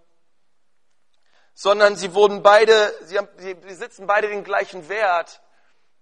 sondern 1.61 1.95
sie 1.95 2.14
wurden 2.14 2.43
beide, 2.43 2.90
sie, 3.02 3.19
haben, 3.19 3.29
sie 3.37 3.52
besitzen 3.52 4.07
beide 4.07 4.29
den 4.29 4.45
gleichen 4.45 4.88
Wert, 4.88 5.43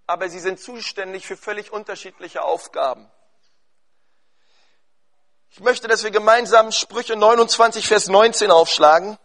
aber 0.07 0.29
sie 0.29 0.39
sind 0.39 0.57
zuständig 0.57 1.27
für 1.27 1.35
völlig 1.35 1.73
unterschiedliche 1.73 2.43
Aufgaben. 2.43 3.11
Ich 5.49 5.59
möchte, 5.59 5.89
dass 5.89 6.05
wir 6.05 6.11
gemeinsam 6.11 6.71
Sprüche 6.71 7.17
29, 7.17 7.85
Vers 7.85 8.07
19 8.07 8.51
aufschlagen. 8.51 9.17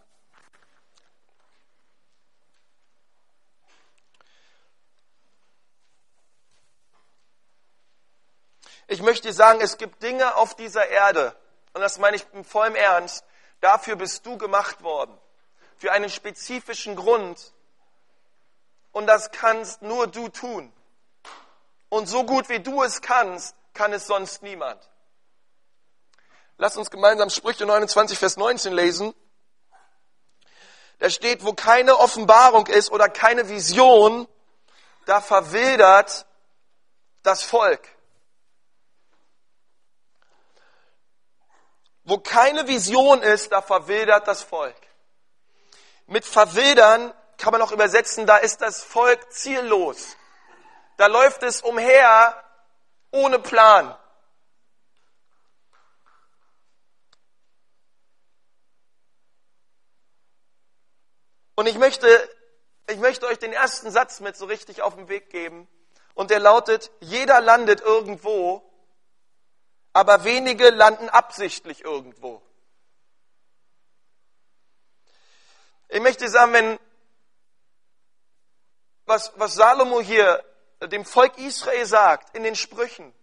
Ich 8.87 9.01
möchte 9.01 9.31
sagen, 9.31 9.61
es 9.61 9.77
gibt 9.77 10.03
Dinge 10.03 10.35
auf 10.35 10.53
dieser 10.57 10.85
Erde, 10.85 11.33
und 11.71 11.79
das 11.79 11.97
meine 11.97 12.17
ich 12.17 12.25
in 12.33 12.43
vollem 12.43 12.75
Ernst, 12.75 13.23
dafür 13.61 13.95
bist 13.95 14.25
du 14.25 14.37
gemacht 14.37 14.83
worden. 14.83 15.17
Für 15.77 15.91
einen 15.91 16.09
spezifischen 16.09 16.95
Grund. 16.95 17.53
Und 18.91 19.07
das 19.07 19.31
kannst 19.31 19.81
nur 19.81 20.07
du 20.07 20.29
tun. 20.29 20.71
Und 21.89 22.07
so 22.07 22.23
gut 22.25 22.49
wie 22.49 22.59
du 22.59 22.83
es 22.83 23.01
kannst, 23.01 23.55
kann 23.73 23.93
es 23.93 24.07
sonst 24.07 24.41
niemand. 24.41 24.81
Lass 26.57 26.77
uns 26.77 26.89
gemeinsam 26.89 27.29
Sprüche 27.29 27.65
29, 27.65 28.17
Vers 28.17 28.37
19 28.37 28.73
lesen. 28.73 29.13
Da 30.99 31.09
steht, 31.09 31.43
wo 31.43 31.53
keine 31.53 31.97
Offenbarung 31.97 32.67
ist 32.67 32.89
oder 32.89 33.09
keine 33.09 33.49
Vision, 33.49 34.27
da 35.05 35.19
verwildert 35.19 36.25
das 37.21 37.43
Volk. 37.43 37.81
Wo 42.05 42.19
keine 42.19 42.67
Vision 42.67 43.21
ist, 43.21 43.51
da 43.51 43.61
verwildert 43.61 44.27
das 44.27 44.43
Volk. 44.43 44.75
Mit 46.07 46.25
verwildern 46.25 47.13
kann 47.37 47.51
man 47.51 47.61
auch 47.61 47.71
übersetzen, 47.71 48.25
da 48.25 48.37
ist 48.37 48.61
das 48.61 48.83
Volk 48.83 49.31
ziellos. 49.31 50.15
Da 50.97 51.07
läuft 51.07 51.43
es 51.43 51.61
umher 51.61 52.41
ohne 53.11 53.39
Plan. 53.39 53.97
Und 61.55 61.67
ich 61.67 61.77
möchte, 61.77 62.07
ich 62.87 62.97
möchte 62.97 63.25
euch 63.27 63.39
den 63.39 63.53
ersten 63.53 63.89
Satz 63.89 64.19
mit 64.19 64.35
so 64.35 64.45
richtig 64.45 64.81
auf 64.81 64.95
den 64.95 65.07
Weg 65.07 65.29
geben. 65.29 65.67
Und 66.13 66.29
der 66.29 66.39
lautet, 66.39 66.91
jeder 66.99 67.41
landet 67.41 67.81
irgendwo, 67.81 68.61
aber 69.93 70.23
wenige 70.23 70.69
landen 70.69 71.09
absichtlich 71.09 71.83
irgendwo. 71.83 72.41
Ich 75.87 76.01
möchte 76.01 76.27
sagen, 76.29 76.53
wenn 76.53 76.79
was, 79.05 79.31
was 79.35 79.53
Salomo 79.53 80.01
hier 80.01 80.43
dem 80.81 81.05
Volk 81.05 81.37
Israel 81.37 81.85
sagt 81.85 82.35
in 82.35 82.43
den 82.43 82.55
Sprüchen, 82.55 83.13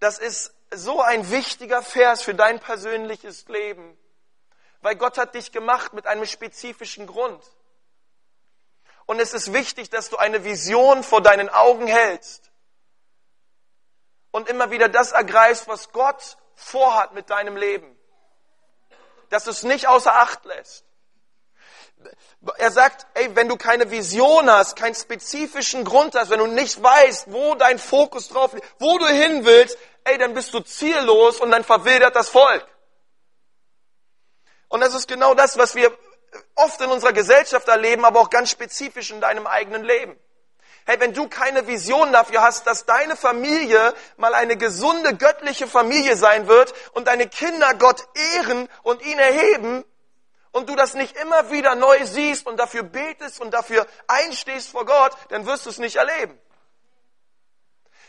das 0.00 0.18
ist 0.18 0.54
so 0.70 1.00
ein 1.00 1.30
wichtiger 1.30 1.82
Vers 1.82 2.22
für 2.22 2.34
dein 2.34 2.60
persönliches 2.60 3.48
Leben, 3.48 3.98
weil 4.80 4.94
Gott 4.96 5.18
hat 5.18 5.34
dich 5.34 5.50
gemacht 5.50 5.92
mit 5.92 6.06
einem 6.06 6.26
spezifischen 6.26 7.06
Grund. 7.06 7.42
Und 9.06 9.20
es 9.20 9.32
ist 9.34 9.52
wichtig, 9.52 9.90
dass 9.90 10.10
du 10.10 10.18
eine 10.18 10.44
Vision 10.44 11.02
vor 11.02 11.22
deinen 11.22 11.48
Augen 11.48 11.86
hältst 11.86 12.52
und 14.30 14.48
immer 14.48 14.70
wieder 14.70 14.88
das 14.88 15.12
ergreifst, 15.12 15.66
was 15.66 15.90
Gott 15.92 16.36
vorhat 16.54 17.14
mit 17.14 17.30
deinem 17.30 17.56
Leben. 17.56 17.97
Dass 19.30 19.44
du 19.44 19.50
es 19.50 19.62
nicht 19.62 19.88
außer 19.88 20.14
Acht 20.14 20.44
lässt. 20.44 20.84
Er 22.58 22.70
sagt, 22.70 23.06
ey, 23.14 23.34
wenn 23.34 23.48
du 23.48 23.56
keine 23.56 23.90
Vision 23.90 24.48
hast, 24.50 24.76
keinen 24.76 24.94
spezifischen 24.94 25.84
Grund 25.84 26.14
hast, 26.14 26.30
wenn 26.30 26.38
du 26.38 26.46
nicht 26.46 26.80
weißt, 26.80 27.32
wo 27.32 27.56
dein 27.56 27.78
Fokus 27.78 28.28
drauf 28.28 28.52
liegt, 28.52 28.66
wo 28.78 28.96
du 28.98 29.06
hin 29.06 29.44
willst, 29.44 29.76
ey, 30.04 30.18
dann 30.18 30.34
bist 30.34 30.54
du 30.54 30.60
ziellos 30.60 31.40
und 31.40 31.50
dann 31.50 31.64
verwildert 31.64 32.14
das 32.14 32.28
Volk. 32.28 32.66
Und 34.68 34.80
das 34.80 34.94
ist 34.94 35.08
genau 35.08 35.34
das, 35.34 35.58
was 35.58 35.74
wir 35.74 35.96
oft 36.54 36.80
in 36.80 36.90
unserer 36.90 37.12
Gesellschaft 37.12 37.66
erleben, 37.68 38.04
aber 38.04 38.20
auch 38.20 38.30
ganz 38.30 38.50
spezifisch 38.50 39.10
in 39.10 39.20
deinem 39.20 39.46
eigenen 39.46 39.82
Leben. 39.82 40.18
Hey, 40.88 40.98
wenn 41.00 41.12
du 41.12 41.28
keine 41.28 41.66
Vision 41.66 42.12
dafür 42.12 42.40
hast, 42.40 42.66
dass 42.66 42.86
deine 42.86 43.14
Familie 43.14 43.92
mal 44.16 44.32
eine 44.32 44.56
gesunde 44.56 45.14
göttliche 45.14 45.66
Familie 45.66 46.16
sein 46.16 46.48
wird 46.48 46.72
und 46.92 47.08
deine 47.08 47.28
Kinder 47.28 47.74
Gott 47.74 48.08
ehren 48.14 48.70
und 48.84 49.02
ihn 49.02 49.18
erheben 49.18 49.84
und 50.50 50.70
du 50.70 50.76
das 50.76 50.94
nicht 50.94 51.14
immer 51.18 51.50
wieder 51.50 51.74
neu 51.74 52.02
siehst 52.06 52.46
und 52.46 52.56
dafür 52.56 52.84
betest 52.84 53.38
und 53.38 53.52
dafür 53.52 53.86
einstehst 54.06 54.70
vor 54.70 54.86
Gott, 54.86 55.12
dann 55.28 55.44
wirst 55.44 55.66
du 55.66 55.70
es 55.70 55.76
nicht 55.76 55.96
erleben. 55.96 56.40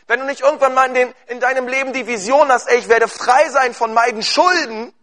Wenn 0.06 0.20
du 0.20 0.24
nicht 0.24 0.40
irgendwann 0.40 0.72
mal 0.72 0.86
in, 0.86 0.94
den, 0.94 1.14
in 1.26 1.38
deinem 1.38 1.68
Leben 1.68 1.92
die 1.92 2.06
Vision 2.06 2.50
hast, 2.50 2.66
ey, 2.66 2.78
ich 2.78 2.88
werde 2.88 3.08
frei 3.08 3.46
sein 3.50 3.74
von 3.74 3.92
meinen 3.92 4.22
Schulden, 4.22 4.94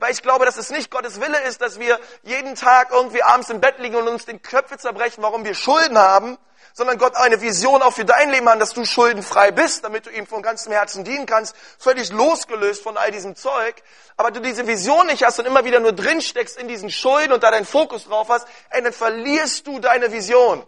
weil 0.00 0.10
ich 0.10 0.22
glaube, 0.22 0.44
dass 0.44 0.56
es 0.56 0.70
nicht 0.70 0.90
Gottes 0.90 1.20
Wille 1.20 1.40
ist, 1.42 1.60
dass 1.60 1.78
wir 1.78 2.00
jeden 2.24 2.56
Tag 2.56 2.90
irgendwie 2.90 3.22
abends 3.22 3.48
im 3.48 3.60
Bett 3.60 3.78
liegen 3.78 3.94
und 3.94 4.08
uns 4.08 4.26
den 4.26 4.42
Köpfe 4.42 4.76
zerbrechen, 4.76 5.22
warum 5.22 5.44
wir 5.44 5.54
Schulden 5.54 5.96
haben, 5.96 6.36
sondern 6.74 6.98
Gott 6.98 7.16
eine 7.16 7.40
Vision 7.40 7.82
auch 7.82 7.92
für 7.92 8.04
dein 8.04 8.30
Leben 8.30 8.48
hat, 8.48 8.60
dass 8.60 8.72
du 8.72 8.84
schuldenfrei 8.84 9.50
bist, 9.50 9.84
damit 9.84 10.06
du 10.06 10.10
ihm 10.10 10.26
von 10.26 10.42
ganzem 10.42 10.72
Herzen 10.72 11.04
dienen 11.04 11.26
kannst, 11.26 11.54
völlig 11.78 12.10
losgelöst 12.10 12.82
von 12.82 12.96
all 12.96 13.10
diesem 13.10 13.36
Zeug, 13.36 13.82
aber 14.16 14.30
du 14.30 14.40
diese 14.40 14.66
Vision 14.66 15.06
nicht 15.06 15.24
hast 15.24 15.38
und 15.38 15.46
immer 15.46 15.64
wieder 15.64 15.80
nur 15.80 15.92
drin 15.92 16.20
steckst 16.20 16.56
in 16.56 16.68
diesen 16.68 16.90
Schulden 16.90 17.32
und 17.32 17.42
da 17.42 17.50
deinen 17.50 17.66
Fokus 17.66 18.04
drauf 18.04 18.28
hast, 18.28 18.46
ey, 18.70 18.82
dann 18.82 18.92
verlierst 18.92 19.66
du 19.66 19.78
deine 19.78 20.12
Vision. 20.12 20.66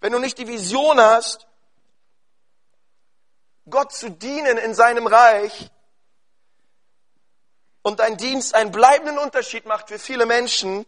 Wenn 0.00 0.12
du 0.12 0.18
nicht 0.18 0.38
die 0.38 0.48
Vision 0.48 1.00
hast, 1.00 1.46
Gott 3.68 3.92
zu 3.92 4.10
dienen 4.10 4.58
in 4.58 4.74
seinem 4.74 5.06
Reich, 5.06 5.70
und 7.84 8.00
dein 8.00 8.16
Dienst 8.16 8.54
einen 8.54 8.72
bleibenden 8.72 9.18
Unterschied 9.18 9.66
macht 9.66 9.88
für 9.88 9.98
viele 9.98 10.24
Menschen, 10.26 10.86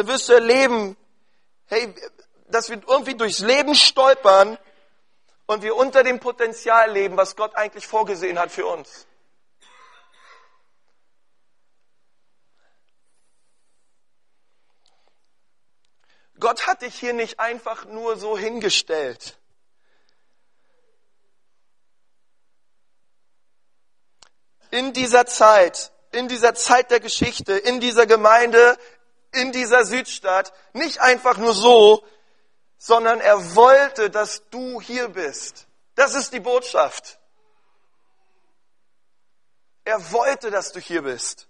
dann 0.00 0.08
wirst 0.08 0.30
du 0.30 0.32
erleben, 0.32 0.96
hey, 1.66 1.94
dass 2.46 2.70
wir 2.70 2.80
irgendwie 2.88 3.14
durchs 3.14 3.40
Leben 3.40 3.74
stolpern 3.74 4.56
und 5.44 5.62
wir 5.62 5.76
unter 5.76 6.02
dem 6.02 6.20
Potenzial 6.20 6.90
leben, 6.90 7.18
was 7.18 7.36
Gott 7.36 7.54
eigentlich 7.54 7.86
vorgesehen 7.86 8.38
hat 8.38 8.50
für 8.50 8.64
uns. 8.64 9.06
Gott 16.38 16.66
hat 16.66 16.80
dich 16.80 16.94
hier 16.94 17.12
nicht 17.12 17.38
einfach 17.38 17.84
nur 17.84 18.16
so 18.16 18.38
hingestellt. 18.38 19.36
in 24.72 24.92
dieser 24.92 25.26
Zeit, 25.26 25.90
in 26.12 26.28
dieser 26.28 26.54
Zeit 26.54 26.92
der 26.92 27.00
Geschichte, 27.00 27.54
in 27.54 27.80
dieser 27.80 28.06
Gemeinde, 28.06 28.78
in 29.32 29.52
dieser 29.52 29.84
Südstadt, 29.84 30.52
nicht 30.72 31.00
einfach 31.00 31.36
nur 31.38 31.54
so, 31.54 32.04
sondern 32.78 33.20
er 33.20 33.54
wollte, 33.54 34.10
dass 34.10 34.48
du 34.50 34.80
hier 34.80 35.08
bist. 35.08 35.66
Das 35.94 36.14
ist 36.14 36.32
die 36.32 36.40
Botschaft. 36.40 37.18
Er 39.84 40.12
wollte, 40.12 40.50
dass 40.50 40.72
du 40.72 40.80
hier 40.80 41.02
bist. 41.02 41.48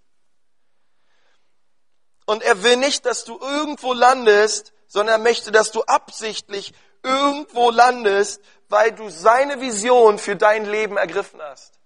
Und 2.26 2.42
er 2.42 2.62
will 2.62 2.76
nicht, 2.76 3.06
dass 3.06 3.24
du 3.24 3.38
irgendwo 3.38 3.92
landest, 3.92 4.72
sondern 4.86 5.20
er 5.20 5.22
möchte, 5.22 5.52
dass 5.52 5.72
du 5.72 5.82
absichtlich 5.82 6.72
irgendwo 7.02 7.70
landest, 7.70 8.42
weil 8.68 8.92
du 8.92 9.08
seine 9.08 9.60
Vision 9.60 10.18
für 10.18 10.36
dein 10.36 10.64
Leben 10.64 10.96
ergriffen 10.96 11.40
hast. 11.42 11.80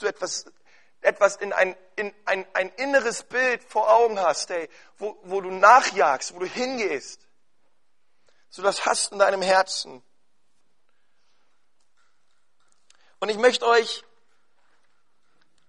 du 0.00 0.06
etwas, 0.06 0.44
etwas 1.00 1.36
in 1.36 1.52
ein, 1.52 1.76
in 1.96 2.12
ein, 2.24 2.46
ein 2.54 2.68
inneres 2.70 3.22
Bild 3.22 3.62
vor 3.64 3.90
Augen 3.90 4.20
hast, 4.20 4.50
ey, 4.50 4.68
wo, 4.98 5.18
wo 5.22 5.40
du 5.40 5.50
nachjagst, 5.50 6.34
wo 6.34 6.38
du 6.38 6.46
hingehst. 6.46 7.26
So 8.50 8.62
das 8.62 8.84
hast 8.84 9.12
in 9.12 9.18
deinem 9.18 9.42
Herzen. 9.42 10.02
Und 13.20 13.28
ich 13.28 13.38
möchte 13.38 13.66
euch, 13.66 14.04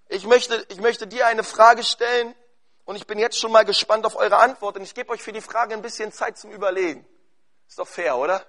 ich 0.08 0.26
möchte, 0.26 0.66
ich 0.70 0.80
möchte 0.80 1.08
dir 1.08 1.28
eine 1.28 1.44
Frage 1.44 1.84
stellen 1.84 2.36
und 2.86 2.96
ich 2.96 3.08
bin 3.08 3.20
jetzt 3.20 3.38
schon 3.38 3.52
mal 3.52 3.66
gespannt 3.66 4.06
auf 4.06 4.16
eure 4.16 4.38
Antwort 4.38 4.78
und 4.78 4.84
ich 4.84 4.96
gebe 4.96 5.12
euch 5.12 5.22
für 5.22 5.32
die 5.32 5.42
Frage 5.42 5.74
ein 5.74 5.82
bisschen 5.82 6.12
Zeit 6.12 6.38
zum 6.38 6.52
Überlegen. 6.52 7.06
Ist 7.68 7.80
doch 7.80 7.88
fair, 7.88 8.18
oder? 8.18 8.46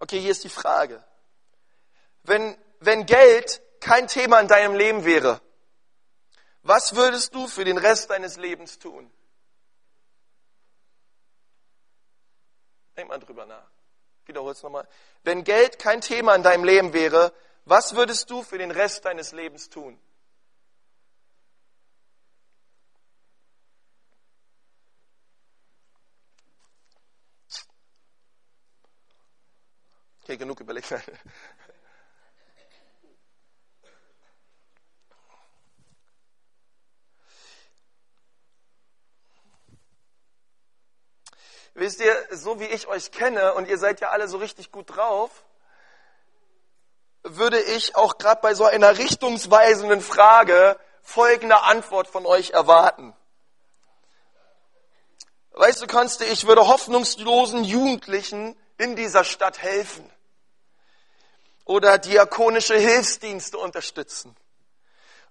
Okay, 0.00 0.18
hier 0.18 0.30
ist 0.30 0.44
die 0.44 0.48
Frage. 0.48 1.04
Wenn, 2.22 2.56
wenn 2.80 3.06
Geld 3.06 3.62
kein 3.80 4.08
Thema 4.08 4.40
in 4.40 4.48
deinem 4.48 4.74
Leben 4.74 5.04
wäre, 5.04 5.40
was 6.62 6.94
würdest 6.94 7.34
du 7.34 7.46
für 7.46 7.64
den 7.64 7.78
Rest 7.78 8.10
deines 8.10 8.36
Lebens 8.36 8.78
tun? 8.78 9.10
Denk 12.96 13.08
mal 13.08 13.18
drüber 13.18 13.46
nach. 13.46 13.70
Wiederhol 14.26 14.52
es 14.52 14.62
nochmal. 14.62 14.86
Wenn 15.22 15.44
Geld 15.44 15.78
kein 15.78 16.00
Thema 16.00 16.34
in 16.34 16.42
deinem 16.42 16.64
Leben 16.64 16.92
wäre, 16.92 17.32
was 17.64 17.94
würdest 17.94 18.30
du 18.30 18.42
für 18.42 18.58
den 18.58 18.70
Rest 18.70 19.04
deines 19.04 19.32
Lebens 19.32 19.70
tun? 19.70 19.98
Okay, 30.22 30.36
genug 30.36 30.60
überlegt. 30.60 30.94
Wisst 41.80 42.00
ihr, 42.00 42.14
so 42.30 42.60
wie 42.60 42.66
ich 42.66 42.88
euch 42.88 43.10
kenne 43.10 43.54
und 43.54 43.66
ihr 43.66 43.78
seid 43.78 44.02
ja 44.02 44.10
alle 44.10 44.28
so 44.28 44.36
richtig 44.36 44.70
gut 44.70 44.94
drauf, 44.94 45.30
würde 47.22 47.58
ich 47.58 47.96
auch 47.96 48.18
gerade 48.18 48.42
bei 48.42 48.52
so 48.52 48.66
einer 48.66 48.98
richtungsweisenden 48.98 50.02
Frage 50.02 50.78
folgende 51.00 51.62
Antwort 51.62 52.06
von 52.06 52.26
euch 52.26 52.50
erwarten. 52.50 53.14
Weißt 55.52 55.80
du, 55.80 55.86
Konste, 55.86 56.26
ich 56.26 56.46
würde 56.46 56.68
hoffnungslosen 56.68 57.64
Jugendlichen 57.64 58.60
in 58.76 58.94
dieser 58.94 59.24
Stadt 59.24 59.62
helfen 59.62 60.04
oder 61.64 61.96
diakonische 61.96 62.76
Hilfsdienste 62.76 63.56
unterstützen 63.56 64.36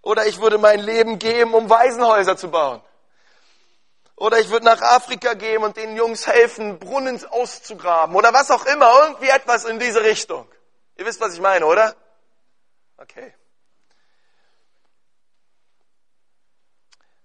oder 0.02 0.26
ich 0.26 0.42
würde 0.42 0.58
mein 0.58 0.80
Leben 0.80 1.20
geben, 1.20 1.54
um 1.54 1.70
Waisenhäuser 1.70 2.38
zu 2.38 2.50
bauen 2.50 2.82
oder 4.20 4.38
ich 4.38 4.50
würde 4.50 4.66
nach 4.66 4.82
Afrika 4.82 5.34
gehen 5.34 5.64
und 5.64 5.78
den 5.78 5.96
Jungs 5.96 6.28
helfen, 6.28 6.78
Brunnen 6.78 7.24
auszugraben. 7.30 8.16
Oder 8.18 8.34
was 8.34 8.52
auch 8.52 8.66
immer. 8.66 8.92
Irgendwie 9.04 9.30
etwas 9.30 9.64
in 9.64 9.80
diese 9.80 10.04
Richtung. 10.04 10.46
Ihr 10.98 11.06
wisst, 11.06 11.22
was 11.22 11.34
ich 11.34 11.40
meine, 11.40 11.66
oder? 11.66 11.96
Okay. 12.98 13.34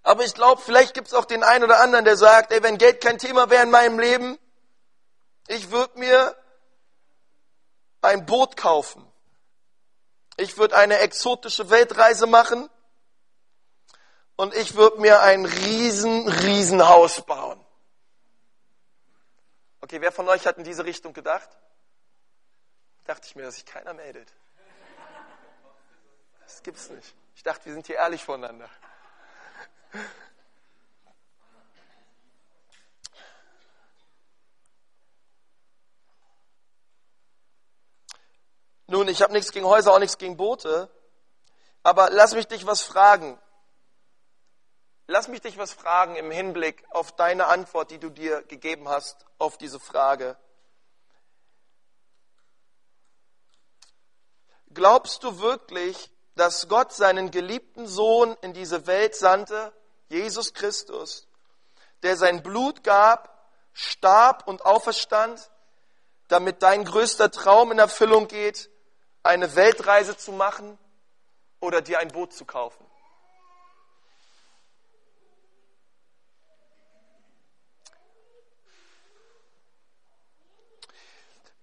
Aber 0.04 0.24
ich 0.24 0.34
glaube, 0.34 0.62
vielleicht 0.62 0.94
gibt 0.94 1.08
es 1.08 1.14
auch 1.14 1.24
den 1.24 1.42
einen 1.42 1.64
oder 1.64 1.80
anderen, 1.80 2.04
der 2.04 2.16
sagt, 2.16 2.52
ey, 2.52 2.62
wenn 2.62 2.78
Geld 2.78 3.00
kein 3.00 3.18
Thema 3.18 3.50
wäre 3.50 3.64
in 3.64 3.70
meinem 3.70 3.98
Leben, 3.98 4.38
ich 5.48 5.72
würde 5.72 5.98
mir 5.98 6.36
ein 8.02 8.24
Boot 8.24 8.56
kaufen. 8.56 9.04
Ich 10.36 10.58
würde 10.58 10.76
eine 10.76 10.98
exotische 10.98 11.70
Weltreise 11.70 12.28
machen 12.28 12.70
und 14.36 14.54
ich 14.54 14.74
würde 14.74 15.00
mir 15.00 15.20
ein 15.20 15.44
riesen, 15.44 16.28
riesen 16.28 16.86
Haus 16.88 17.22
bauen. 17.22 17.64
Okay, 19.80 20.00
wer 20.00 20.12
von 20.12 20.28
euch 20.28 20.46
hat 20.46 20.58
in 20.58 20.64
diese 20.64 20.84
Richtung 20.84 21.12
gedacht? 21.12 21.48
Dachte 23.04 23.26
ich 23.26 23.36
mir, 23.36 23.42
dass 23.42 23.56
sich 23.56 23.66
keiner 23.66 23.92
meldet. 23.92 24.32
Das 26.42 26.62
gibt's 26.62 26.88
nicht. 26.88 27.14
Ich 27.36 27.42
dachte, 27.42 27.66
wir 27.66 27.74
sind 27.74 27.86
hier 27.86 27.96
ehrlich 27.96 28.24
voneinander. 28.24 28.68
Nun, 38.86 39.08
ich 39.08 39.22
habe 39.22 39.32
nichts 39.32 39.50
gegen 39.50 39.66
Häuser, 39.66 39.92
auch 39.92 39.98
nichts 39.98 40.18
gegen 40.18 40.36
Boote, 40.36 40.90
aber 41.82 42.10
lass 42.10 42.34
mich 42.34 42.46
dich 42.46 42.66
was 42.66 42.82
fragen. 42.82 43.38
Lass 45.06 45.28
mich 45.28 45.42
dich 45.42 45.58
was 45.58 45.72
fragen 45.72 46.16
im 46.16 46.30
Hinblick 46.30 46.82
auf 46.90 47.12
deine 47.12 47.46
Antwort, 47.46 47.90
die 47.90 47.98
du 47.98 48.08
dir 48.08 48.42
gegeben 48.42 48.88
hast 48.88 49.26
auf 49.38 49.58
diese 49.58 49.78
Frage. 49.78 50.36
Glaubst 54.72 55.22
du 55.22 55.40
wirklich, 55.40 56.10
dass 56.36 56.68
Gott 56.68 56.92
seinen 56.92 57.30
geliebten 57.30 57.86
Sohn 57.86 58.36
in 58.40 58.54
diese 58.54 58.86
Welt 58.86 59.14
sandte, 59.14 59.72
Jesus 60.08 60.54
Christus, 60.54 61.28
der 62.02 62.16
sein 62.16 62.42
Blut 62.42 62.82
gab, 62.82 63.50
starb 63.72 64.48
und 64.48 64.64
auferstand, 64.64 65.50
damit 66.28 66.62
dein 66.62 66.84
größter 66.84 67.30
Traum 67.30 67.72
in 67.72 67.78
Erfüllung 67.78 68.26
geht, 68.26 68.70
eine 69.22 69.54
Weltreise 69.54 70.16
zu 70.16 70.32
machen 70.32 70.78
oder 71.60 71.82
dir 71.82 71.98
ein 71.98 72.08
Boot 72.08 72.32
zu 72.32 72.44
kaufen? 72.44 72.83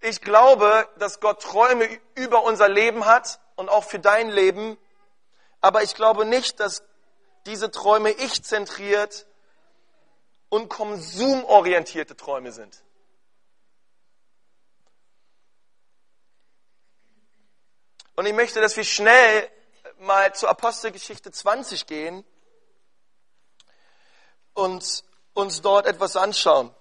Ich 0.01 0.21
glaube, 0.21 0.89
dass 0.97 1.19
Gott 1.19 1.43
Träume 1.43 1.87
über 2.15 2.43
unser 2.43 2.67
Leben 2.67 3.05
hat 3.05 3.39
und 3.55 3.69
auch 3.69 3.83
für 3.83 3.99
dein 3.99 4.29
Leben. 4.29 4.77
Aber 5.61 5.83
ich 5.83 5.93
glaube 5.93 6.25
nicht, 6.25 6.59
dass 6.59 6.83
diese 7.45 7.69
Träume 7.69 8.09
ich-zentriert 8.09 9.27
und 10.49 10.69
konsumorientierte 10.69 12.17
Träume 12.17 12.51
sind. 12.51 12.83
Und 18.15 18.25
ich 18.25 18.33
möchte, 18.33 18.59
dass 18.59 18.75
wir 18.75 18.83
schnell 18.83 19.49
mal 19.99 20.33
zur 20.33 20.49
Apostelgeschichte 20.49 21.31
20 21.31 21.85
gehen 21.85 22.25
und 24.53 25.03
uns 25.33 25.61
dort 25.61 25.85
etwas 25.85 26.15
anschauen. 26.15 26.75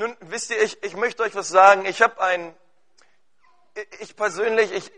Nun, 0.00 0.16
wisst 0.20 0.50
ihr, 0.50 0.62
ich, 0.62 0.82
ich 0.82 0.96
möchte 0.96 1.22
euch 1.22 1.34
was 1.34 1.50
sagen. 1.50 1.84
Ich 1.84 2.00
habe 2.00 2.22
ein, 2.22 2.56
ich 3.98 4.16
persönlich, 4.16 4.72
ich 4.72 4.90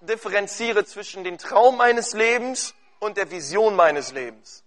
differenziere 0.00 0.84
zwischen 0.84 1.22
dem 1.22 1.38
Traum 1.38 1.76
meines 1.76 2.12
Lebens 2.12 2.74
und 2.98 3.16
der 3.16 3.30
Vision 3.30 3.76
meines 3.76 4.10
Lebens. 4.10 4.64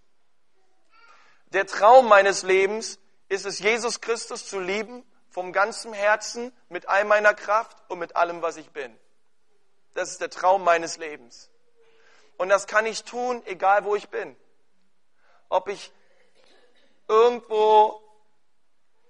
Der 1.48 1.66
Traum 1.66 2.08
meines 2.08 2.42
Lebens 2.42 2.98
ist 3.28 3.44
es, 3.44 3.58
Jesus 3.58 4.00
Christus 4.00 4.46
zu 4.46 4.60
lieben 4.60 5.04
vom 5.28 5.52
ganzen 5.52 5.92
Herzen, 5.92 6.50
mit 6.70 6.88
all 6.88 7.04
meiner 7.04 7.34
Kraft 7.34 7.76
und 7.88 7.98
mit 7.98 8.16
allem, 8.16 8.40
was 8.40 8.56
ich 8.56 8.70
bin. 8.70 8.98
Das 9.92 10.10
ist 10.10 10.22
der 10.22 10.30
Traum 10.30 10.64
meines 10.64 10.96
Lebens. 10.96 11.50
Und 12.38 12.48
das 12.48 12.66
kann 12.66 12.86
ich 12.86 13.04
tun, 13.04 13.42
egal 13.44 13.84
wo 13.84 13.94
ich 13.94 14.08
bin. 14.08 14.36
Ob 15.50 15.68
ich 15.68 15.92
irgendwo 17.08 18.00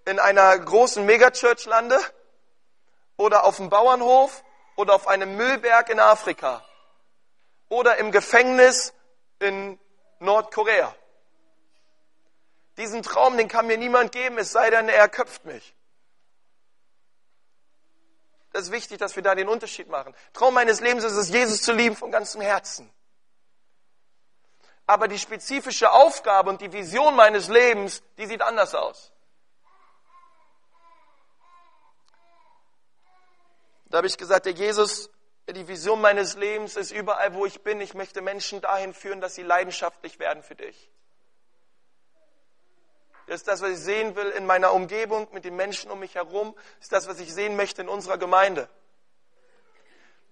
in 0.05 0.19
einer 0.19 0.59
großen 0.59 1.05
Megachurch 1.05 1.65
lande 1.67 1.99
oder 3.17 3.45
auf 3.45 3.57
dem 3.57 3.71
Bauernhof 3.71 4.45
oder 4.77 4.95
auf 4.95 5.07
einem 5.07 5.37
Müllberg 5.37 5.89
in 5.89 6.01
Afrika 6.01 6.65
oder 7.69 7.97
im 7.97 8.13
Gefängnis 8.13 8.93
in 9.39 9.79
Nordkorea. 10.21 10.95
Diesen 12.77 13.03
Traum, 13.03 13.37
den 13.37 13.49
kann 13.49 13.67
mir 13.67 13.79
niemand 13.79 14.13
geben, 14.13 14.39
es 14.39 14.53
sei 14.53 14.71
denn, 14.71 14.89
er 14.89 15.09
köpft 15.09 15.45
mich. 15.45 15.75
Das 18.53 18.65
ist 18.65 18.73
wichtig, 18.73 18.99
dass 18.99 19.17
wir 19.17 19.23
da 19.23 19.35
den 19.35 19.49
Unterschied 19.49 19.89
machen. 19.89 20.15
Traum 20.33 20.55
meines 20.55 20.81
Lebens 20.81 21.05
ist 21.05 21.15
es, 21.15 21.29
Jesus 21.29 21.63
zu 21.63 21.73
lieben 21.73 21.97
von 21.97 22.11
ganzem 22.11 22.41
Herzen. 22.41 22.93
Aber 24.87 25.09
die 25.09 25.19
spezifische 25.19 25.91
Aufgabe 25.91 26.51
und 26.51 26.61
die 26.61 26.73
Vision 26.73 27.17
meines 27.17 27.49
Lebens, 27.49 28.03
die 28.19 28.27
sieht 28.27 28.43
anders 28.43 28.75
aus. 28.75 29.14
Da 33.95 33.99
habe 33.99 34.09
ich 34.09 34.19
gesagt, 34.19 34.47
der 34.47 34.55
Jesus, 34.55 35.09
die 35.49 35.69
Vision 35.69 36.01
meines 36.01 36.35
Lebens 36.35 36.75
ist 36.75 36.91
überall, 36.91 37.33
wo 37.33 37.47
ich 37.47 37.63
bin. 37.63 37.81
Ich 37.81 37.95
möchte 37.95 38.23
Menschen 38.23 38.61
dahin 38.61 38.93
führen, 38.93 39.21
dass 39.21 39.37
sie 39.37 39.45
leidenschaftlich 39.45 40.19
werden 40.19 40.43
für 40.43 40.57
dich. 40.57 40.91
Das 43.29 43.37
ist 43.37 43.47
das, 43.47 43.63
was 43.63 43.71
ich 43.71 43.79
sehen 43.79 44.17
will 44.17 44.31
in 44.31 44.47
meiner 44.47 44.73
Umgebung, 44.73 45.29
mit 45.31 45.45
den 45.45 45.55
Menschen 45.55 45.93
um 45.93 46.01
mich 46.01 46.17
herum. 46.17 46.57
Das 46.57 46.87
ist 46.87 46.93
das, 46.93 47.07
was 47.07 47.21
ich 47.21 47.33
sehen 47.33 47.55
möchte 47.55 47.83
in 47.83 47.89
unserer 47.89 48.19
Gemeinde. 48.19 48.69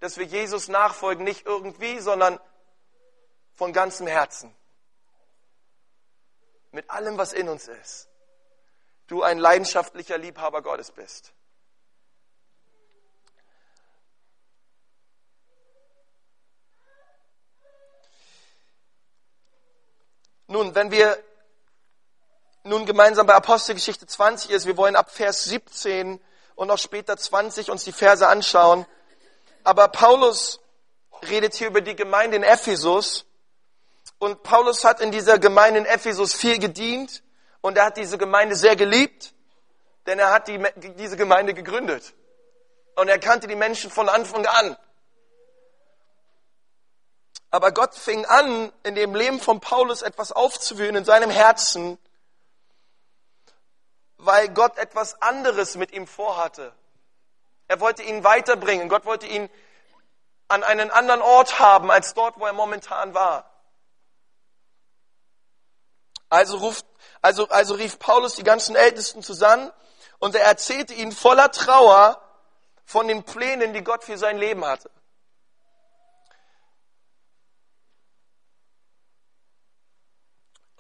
Dass 0.01 0.17
wir 0.17 0.25
Jesus 0.25 0.67
nachfolgen, 0.67 1.23
nicht 1.23 1.47
irgendwie, 1.47 2.01
sondern 2.01 2.41
von 3.55 3.73
ganzem 3.73 4.09
Herzen. 4.09 4.53
Mit 6.73 6.91
allem, 6.91 7.17
was 7.17 7.33
in 7.33 7.49
uns 7.49 7.69
ist. 7.69 8.09
Du 9.07 9.23
ein 9.23 9.39
leidenschaftlicher 9.39 10.19
Liebhaber 10.19 10.63
Gottes 10.63 10.91
bist. 10.91 11.33
Nun, 20.53 20.75
wenn 20.75 20.91
wir 20.91 21.17
nun 22.63 22.85
gemeinsam 22.85 23.27
bei 23.27 23.33
Apostelgeschichte 23.33 24.07
20 24.07 24.51
ist, 24.51 24.67
wir 24.67 24.77
wollen 24.77 24.97
ab 24.97 25.11
Vers 25.11 25.45
17 25.45 26.21
und 26.57 26.71
auch 26.71 26.77
später 26.77 27.17
20 27.17 27.71
uns 27.71 27.85
die 27.85 27.93
Verse 27.93 28.29
anschauen. 28.29 28.85
Aber 29.65 29.89
Paulus 29.89 30.61
redet 31.27 31.55
hier 31.55 31.69
über 31.69 31.81
die 31.81 31.97
Gemeinde 31.97 32.37
in 32.37 32.43
Ephesus. 32.43 33.25
Und 34.19 34.43
Paulus 34.43 34.85
hat 34.85 35.01
in 35.01 35.11
dieser 35.11 35.39
Gemeinde 35.39 35.81
in 35.81 35.87
Ephesus 35.87 36.35
viel 36.35 36.59
gedient 36.59 37.23
und 37.63 37.79
er 37.79 37.87
hat 37.87 37.97
diese 37.97 38.19
Gemeinde 38.19 38.55
sehr 38.55 38.77
geliebt, 38.77 39.33
denn 40.05 40.19
er 40.19 40.33
hat 40.33 40.49
die, 40.49 40.63
diese 40.99 41.17
Gemeinde 41.17 41.55
gegründet. 41.55 42.13
Und 42.97 43.09
er 43.09 43.19
kannte 43.19 43.47
die 43.47 43.57
Menschen 43.57 43.91
von 43.91 44.11
Anfang 44.11 44.45
an. 44.45 44.77
Aber 47.53 47.71
Gott 47.71 47.95
fing 47.95 48.25
an, 48.25 48.73
in 48.83 48.95
dem 48.95 49.15
Leben 49.15 49.39
von 49.39 49.61
Paulus 49.61 50.01
etwas 50.01 50.33
aufzuwühlen 50.33 50.97
in 50.97 51.05
seinem 51.05 51.31
Herzen, 51.31 51.99
weil 54.17 54.49
Gott 54.49 54.79
etwas 54.79 55.21
anderes 55.21 55.77
mit 55.77 55.93
ihm 55.93 56.07
vorhatte. 56.07 56.73
Er 57.69 57.79
wollte 57.81 58.03
ihn 58.03 58.25
weiterbringen. 58.25 58.89
Gott 58.89 59.05
wollte 59.05 59.27
ihn 59.27 59.51
an 60.49 60.65
einen 60.65 60.91
anderen 60.91 61.21
Ort 61.21 61.59
haben, 61.59 61.91
als 61.91 62.15
dort, 62.15 62.41
wo 62.41 62.47
er 62.47 62.55
momentan 62.55 63.13
war. 63.13 63.51
Also, 66.31 66.57
ruft, 66.57 66.87
also, 67.21 67.49
also 67.49 67.75
rief 67.75 67.99
Paulus 67.99 68.35
die 68.35 68.45
ganzen 68.45 68.77
Ältesten 68.77 69.23
zusammen 69.23 69.71
und 70.19 70.35
er 70.35 70.45
erzählte 70.47 70.95
ihnen 70.95 71.13
voller 71.13 71.51
Trauer 71.51 72.19
von 72.87 73.09
den 73.09 73.25
Plänen, 73.25 73.75
die 73.75 73.85
Gott 73.85 74.05
für 74.05 74.17
sein 74.17 74.39
Leben 74.39 74.65
hatte. 74.65 74.91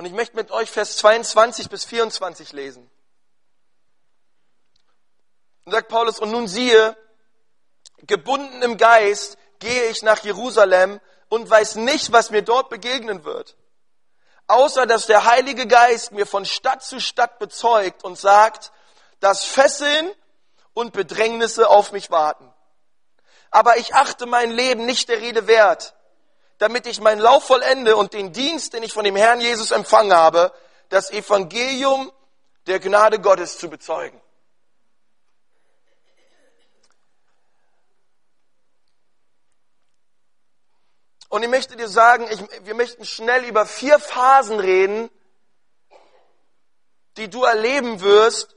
Und 0.02 0.06
ich 0.06 0.14
möchte 0.14 0.34
mit 0.34 0.50
euch 0.50 0.68
Vers 0.68 0.96
22 0.96 1.68
bis 1.68 1.84
24 1.84 2.50
lesen. 2.50 2.90
Und 5.64 5.70
sagt 5.70 5.86
Paulus, 5.86 6.18
und 6.18 6.32
nun 6.32 6.48
siehe, 6.48 6.96
gebunden 7.98 8.62
im 8.62 8.78
Geist 8.78 9.38
gehe 9.60 9.90
ich 9.90 10.02
nach 10.02 10.24
Jerusalem 10.24 11.00
und 11.28 11.48
weiß 11.48 11.76
nicht, 11.76 12.10
was 12.10 12.30
mir 12.30 12.42
dort 12.42 12.68
begegnen 12.68 13.22
wird. 13.22 13.56
Außer 14.48 14.86
dass 14.86 15.06
der 15.06 15.24
Heilige 15.24 15.68
Geist 15.68 16.10
mir 16.10 16.26
von 16.26 16.46
Stadt 16.46 16.82
zu 16.82 16.98
Stadt 16.98 17.38
bezeugt 17.38 18.02
und 18.02 18.18
sagt, 18.18 18.72
dass 19.20 19.44
Fesseln 19.44 20.10
und 20.74 20.92
Bedrängnisse 20.92 21.70
auf 21.70 21.92
mich 21.92 22.10
warten. 22.10 22.52
Aber 23.52 23.76
ich 23.76 23.94
achte 23.94 24.26
mein 24.26 24.50
Leben 24.50 24.84
nicht 24.84 25.08
der 25.08 25.20
Rede 25.20 25.46
wert, 25.46 25.94
damit 26.62 26.86
ich 26.86 27.00
meinen 27.00 27.20
Lauf 27.20 27.44
vollende 27.44 27.96
und 27.96 28.12
den 28.12 28.32
Dienst, 28.32 28.72
den 28.72 28.84
ich 28.84 28.92
von 28.92 29.04
dem 29.04 29.16
Herrn 29.16 29.40
Jesus 29.40 29.72
empfangen 29.72 30.14
habe, 30.14 30.52
das 30.90 31.10
Evangelium 31.10 32.12
der 32.68 32.78
Gnade 32.78 33.18
Gottes 33.18 33.58
zu 33.58 33.68
bezeugen. 33.68 34.20
Und 41.30 41.42
ich 41.42 41.48
möchte 41.48 41.76
dir 41.76 41.88
sagen, 41.88 42.28
ich, 42.30 42.64
wir 42.64 42.74
möchten 42.74 43.04
schnell 43.06 43.44
über 43.44 43.66
vier 43.66 43.98
Phasen 43.98 44.60
reden, 44.60 45.10
die 47.16 47.28
du 47.28 47.42
erleben 47.42 48.02
wirst, 48.02 48.54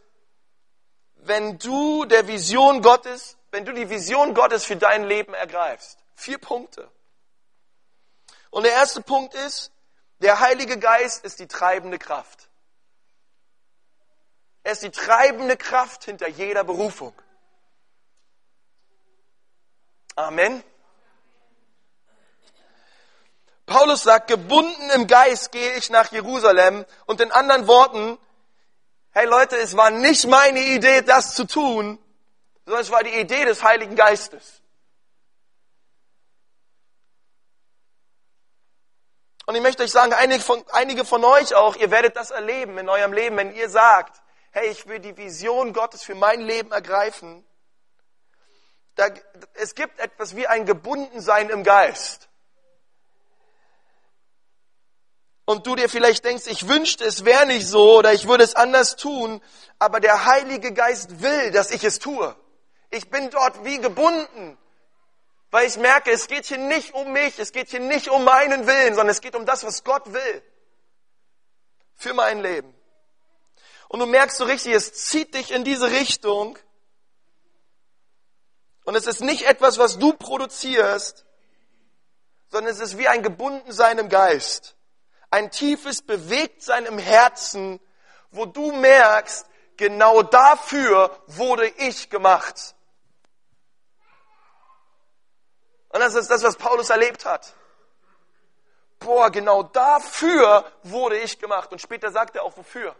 wenn 1.16 1.58
du 1.58 2.06
der 2.06 2.28
Vision 2.28 2.84
Gottes, 2.84 3.38
wenn 3.50 3.66
du 3.66 3.74
die 3.74 3.90
Vision 3.90 4.36
Gottes 4.36 4.64
für 4.64 4.76
dein 4.76 5.06
Leben 5.06 5.34
ergreifst. 5.34 5.98
Vier 6.14 6.38
Punkte. 6.38 6.92
Und 8.56 8.64
der 8.64 8.72
erste 8.72 9.02
Punkt 9.02 9.34
ist, 9.34 9.74
der 10.20 10.40
Heilige 10.40 10.80
Geist 10.80 11.26
ist 11.26 11.40
die 11.40 11.48
treibende 11.48 12.00
Kraft. 12.00 12.48
Er 14.64 14.72
ist 14.72 14.82
die 14.82 14.92
treibende 14.92 15.58
Kraft 15.58 16.06
hinter 16.06 16.30
jeder 16.30 16.64
Berufung. 16.64 17.14
Amen. 20.16 20.64
Paulus 23.66 24.04
sagt, 24.04 24.30
gebunden 24.30 24.90
im 24.92 25.08
Geist 25.08 25.52
gehe 25.52 25.74
ich 25.74 25.90
nach 25.90 26.14
Jerusalem. 26.14 26.86
Und 27.08 27.20
in 27.20 27.34
anderen 27.34 27.68
Worten, 27.68 28.18
hey 29.12 29.26
Leute, 29.26 29.58
es 29.58 29.76
war 29.76 29.90
nicht 29.90 30.28
meine 30.28 30.62
Idee, 30.62 31.02
das 31.02 31.36
zu 31.36 31.44
tun, 31.44 32.00
sondern 32.64 32.82
es 32.84 32.90
war 32.90 33.04
die 33.04 33.20
Idee 33.20 33.44
des 33.44 33.64
Heiligen 33.64 33.98
Geistes. 33.98 34.62
Und 39.46 39.56
ich 39.56 39.62
möchte 39.62 39.84
euch 39.84 39.92
sagen, 39.92 40.14
einige 40.14 40.44
von, 40.44 40.64
einige 40.72 41.06
von 41.06 41.24
euch 41.24 41.54
auch, 41.54 41.76
ihr 41.76 41.92
werdet 41.92 42.16
das 42.16 42.32
erleben 42.32 42.78
in 42.78 42.90
eurem 42.90 43.14
Leben, 43.14 43.38
wenn 43.38 43.54
ihr 43.54 43.70
sagt, 43.70 44.22
hey, 44.52 44.70
ich 44.70 44.88
will 44.88 45.00
die 45.00 45.18
Vision 45.18 45.74
Gottes 45.74 46.04
für 46.04 46.16
mein 46.16 46.42
Leben 46.42 46.72
ergreifen. 46.72 47.46
Da, 48.96 49.10
es 49.54 49.76
gibt 49.76 50.00
etwas 50.00 50.36
wie 50.36 50.48
ein 50.48 50.66
Gebundensein 50.66 51.50
im 51.50 51.64
Geist. 51.64 52.30
Und 55.44 55.68
du 55.68 55.76
dir 55.76 55.90
vielleicht 55.90 56.26
denkst, 56.26 56.48
ich 56.48 56.68
wünschte, 56.68 57.04
es 57.06 57.24
wäre 57.24 57.46
nicht 57.46 57.68
so 57.68 58.00
oder 58.00 58.14
ich 58.14 58.28
würde 58.28 58.44
es 58.44 58.56
anders 58.56 58.96
tun, 58.96 59.42
aber 59.78 60.00
der 60.00 60.26
Heilige 60.26 60.74
Geist 60.74 61.22
will, 61.22 61.52
dass 61.52 61.70
ich 61.70 61.84
es 61.84 62.00
tue. 62.00 62.36
Ich 62.90 63.12
bin 63.12 63.30
dort 63.30 63.64
wie 63.64 63.78
gebunden. 63.78 64.58
Weil 65.56 65.68
ich 65.68 65.78
merke, 65.78 66.12
es 66.12 66.28
geht 66.28 66.48
hier 66.48 66.58
nicht 66.58 66.94
um 66.94 67.14
mich, 67.14 67.40
es 67.40 67.54
geht 67.54 67.70
hier 67.70 67.80
nicht 67.80 68.10
um 68.10 68.26
meinen 68.26 68.68
Willen, 68.68 68.94
sondern 68.94 69.08
es 69.08 69.22
geht 69.22 69.36
um 69.36 69.46
das, 69.46 69.64
was 69.64 69.86
Gott 69.86 70.12
will. 70.12 70.44
für 71.96 72.14
mein 72.14 72.42
Leben. 72.42 72.76
Und 73.88 74.02
du 74.02 74.06
merkst 74.06 74.36
so 74.36 74.44
richtig, 74.44 74.74
es 74.74 74.92
zieht 75.06 75.34
dich 75.34 75.52
in 75.52 75.64
diese 75.64 75.92
Richtung. 75.92 76.60
Und 78.84 78.96
es 78.96 79.08
ist 79.08 79.22
nicht 79.22 79.44
etwas, 79.44 79.78
was 79.78 79.98
du 79.98 80.12
produzierst, 80.12 81.26
sondern 82.50 82.74
es 82.74 82.82
ist 82.82 82.98
wie 82.98 83.08
ein 83.08 83.24
Gebundensein 83.24 83.98
im 83.98 84.10
Geist. 84.10 84.76
Ein 85.32 85.52
tiefes 85.52 86.02
Bewegtsein 86.02 86.86
im 86.86 87.00
Herzen, 87.00 87.80
wo 88.30 88.46
du 88.46 88.74
merkst, 88.74 89.46
genau 89.78 90.22
dafür 90.22 91.18
wurde 91.28 91.70
ich 91.78 92.10
gemacht. 92.10 92.75
Und 95.96 96.02
das 96.02 96.14
ist 96.14 96.30
das, 96.30 96.44
was 96.44 96.58
Paulus 96.58 96.90
erlebt 96.90 97.24
hat. 97.24 97.54
Boah, 99.00 99.30
genau 99.30 99.64
dafür 99.64 100.70
wurde 100.84 101.18
ich 101.18 101.40
gemacht. 101.40 101.72
Und 101.72 101.80
später 101.80 102.12
sagt 102.12 102.36
er 102.36 102.44
auch 102.44 102.58
wofür. 102.58 102.94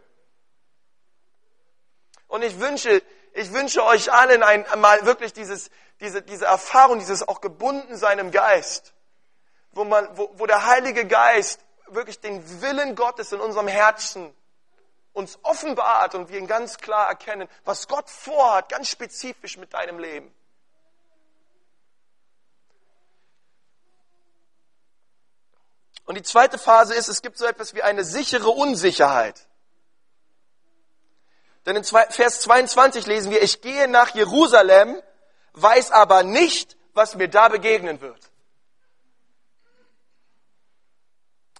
Und 2.26 2.40
ich 2.40 2.58
wünsche, 2.58 3.02
ich 3.34 3.52
wünsche 3.52 3.84
euch 3.84 4.10
allen 4.10 4.42
einmal 4.42 5.04
wirklich 5.04 5.34
dieses, 5.34 5.68
diese, 6.00 6.22
diese 6.22 6.46
Erfahrung, 6.46 6.98
dieses 6.98 7.28
auch 7.28 7.42
gebunden 7.42 7.98
sein 7.98 8.18
im 8.18 8.30
Geist, 8.30 8.94
wo 9.72 9.84
man, 9.84 10.08
wo, 10.16 10.30
wo 10.38 10.46
der 10.46 10.64
Heilige 10.64 11.06
Geist 11.06 11.60
wirklich 11.88 12.20
den 12.20 12.62
Willen 12.62 12.94
Gottes 12.94 13.30
in 13.30 13.40
unserem 13.40 13.68
Herzen 13.68 14.34
uns 15.12 15.38
offenbart 15.42 16.14
und 16.14 16.30
wir 16.30 16.38
ihn 16.38 16.46
ganz 16.46 16.78
klar 16.78 17.10
erkennen, 17.10 17.46
was 17.66 17.88
Gott 17.88 18.08
vorhat, 18.08 18.70
ganz 18.70 18.88
spezifisch 18.88 19.58
mit 19.58 19.74
deinem 19.74 19.98
Leben. 19.98 20.34
Und 26.06 26.14
die 26.14 26.22
zweite 26.22 26.56
Phase 26.56 26.94
ist, 26.94 27.08
es 27.08 27.20
gibt 27.20 27.36
so 27.36 27.44
etwas 27.44 27.74
wie 27.74 27.82
eine 27.82 28.04
sichere 28.04 28.48
Unsicherheit. 28.48 29.46
Denn 31.66 31.74
in 31.74 31.84
Vers 31.84 32.40
22 32.42 33.06
lesen 33.06 33.32
wir, 33.32 33.42
ich 33.42 33.60
gehe 33.60 33.88
nach 33.88 34.14
Jerusalem, 34.14 35.02
weiß 35.54 35.90
aber 35.90 36.22
nicht, 36.22 36.76
was 36.94 37.16
mir 37.16 37.28
da 37.28 37.48
begegnen 37.48 38.00
wird. 38.00 38.30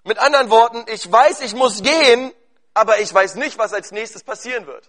Mit 0.05 0.19
anderen 0.19 0.51
Worten, 0.51 0.85
ich 0.87 1.11
weiß, 1.11 1.41
ich 1.41 1.55
muss 1.55 1.83
gehen, 1.83 2.33
aber 2.73 3.01
ich 3.01 3.13
weiß 3.13 3.35
nicht, 3.35 3.59
was 3.59 3.73
als 3.73 3.91
nächstes 3.91 4.23
passieren 4.23 4.69
wird. 4.69 4.89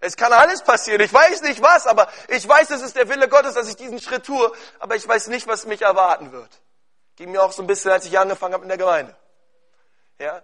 Es 0.00 0.16
kann 0.16 0.32
alles 0.32 0.62
passieren. 0.62 1.02
Ich 1.02 1.12
weiß 1.12 1.42
nicht 1.42 1.60
was, 1.60 1.86
aber 1.86 2.08
ich 2.28 2.48
weiß, 2.48 2.70
es 2.70 2.80
ist 2.80 2.96
der 2.96 3.08
Wille 3.10 3.28
Gottes, 3.28 3.54
dass 3.54 3.68
ich 3.68 3.76
diesen 3.76 4.00
Schritt 4.00 4.24
tue, 4.24 4.50
aber 4.78 4.96
ich 4.96 5.06
weiß 5.06 5.26
nicht, 5.26 5.46
was 5.46 5.66
mich 5.66 5.82
erwarten 5.82 6.32
wird. 6.32 6.48
Ging 7.16 7.30
mir 7.30 7.42
auch 7.42 7.52
so 7.52 7.62
ein 7.62 7.66
bisschen, 7.66 7.90
als 7.90 8.04
ich 8.04 8.18
angefangen 8.18 8.54
habe 8.54 8.64
in 8.64 8.68
der 8.68 8.78
Gemeinde. 8.78 9.16
Ja? 10.18 10.42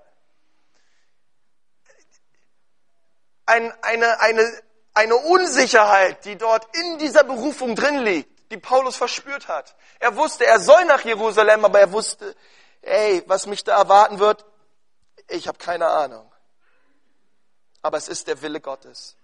Ein, 3.47 3.73
eine, 3.83 4.21
eine, 4.21 4.63
eine 4.95 5.17
Unsicherheit, 5.17 6.25
die 6.25 6.37
dort 6.37 6.67
in 6.77 6.99
dieser 6.99 7.25
Berufung 7.25 7.77
drin 7.77 7.99
liegt, 7.99 8.51
die 8.51 8.59
Paulus 8.59 8.97
verspürt 8.97 9.49
hat. 9.49 9.75
Er 9.99 10.17
wusste, 10.17 10.47
er 10.47 10.61
soll 10.61 10.85
nach 10.87 11.05
Jerusalem, 11.05 11.65
aber 11.65 11.81
er 11.81 11.93
wusste, 11.93 12.35
ey, 12.81 13.23
was 13.27 13.47
mich 13.47 13.65
da 13.65 13.77
erwarten 13.77 14.19
wird, 14.19 14.45
ich 15.29 15.49
habe 15.49 15.59
keine 15.59 15.89
Ahnung 15.89 16.33
aber 17.83 17.99
es 17.99 18.09
ist 18.09 18.29
der 18.29 18.41
Wille 18.41 18.61
Gottes. 18.61 19.17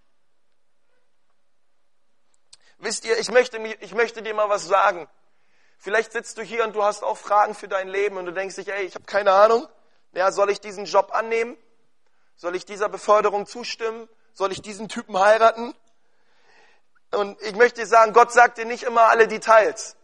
Wisst 2.79 3.05
ihr, 3.05 3.19
ich 3.19 3.31
möchte, 3.31 3.59
ich 3.59 3.95
möchte 3.95 4.23
dir 4.23 4.35
mal 4.35 4.49
was 4.49 4.67
sagen. 4.67 5.09
Vielleicht 5.79 6.13
sitzt 6.13 6.37
du 6.39 6.43
hier 6.43 6.65
und 6.65 6.75
du 6.75 6.83
hast 6.83 7.05
auch 7.05 7.17
Fragen 7.17 7.55
für 7.55 7.69
dein 7.69 7.89
Leben 7.89 8.17
und 8.17 8.27
du 8.27 8.33
denkst 8.33 8.57
dich, 8.57 8.69
ey, 8.69 8.85
ich 8.85 8.97
habe 8.97 9.05
keine 9.05 9.33
Ahnung. 9.33 9.67
Ja, 10.13 10.33
soll 10.33 10.51
ich 10.51 10.61
diesen 10.61 10.87
Job 10.87 11.13
annehmen? 11.13 11.57
Soll 12.35 12.57
ich 12.57 12.65
dieser 12.65 12.89
Beförderung 12.89 13.47
zustimmen? 13.47 14.09
Soll 14.33 14.51
ich 14.51 14.61
diesen 14.61 14.89
Typen 14.89 15.19
heiraten? 15.19 15.75
Und 17.13 17.41
ich 17.43 17.55
möchte 17.55 17.81
dir 17.81 17.87
sagen, 17.87 18.13
Gott 18.13 18.33
sagt 18.33 18.59
dir 18.59 18.65
nicht 18.65 18.83
immer 18.83 19.09
alle 19.09 19.29
Details. 19.29 19.97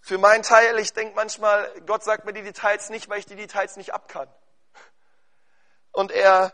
Für 0.00 0.18
meinen 0.18 0.42
Teil, 0.42 0.76
ich 0.80 0.92
denke 0.92 1.14
manchmal, 1.14 1.72
Gott 1.86 2.02
sagt 2.02 2.24
mir 2.24 2.32
die 2.32 2.42
Details 2.42 2.90
nicht, 2.90 3.08
weil 3.08 3.20
ich 3.20 3.26
die 3.26 3.36
Details 3.36 3.76
nicht 3.76 3.94
abkann. 3.94 4.28
Und 5.92 6.10
er 6.10 6.52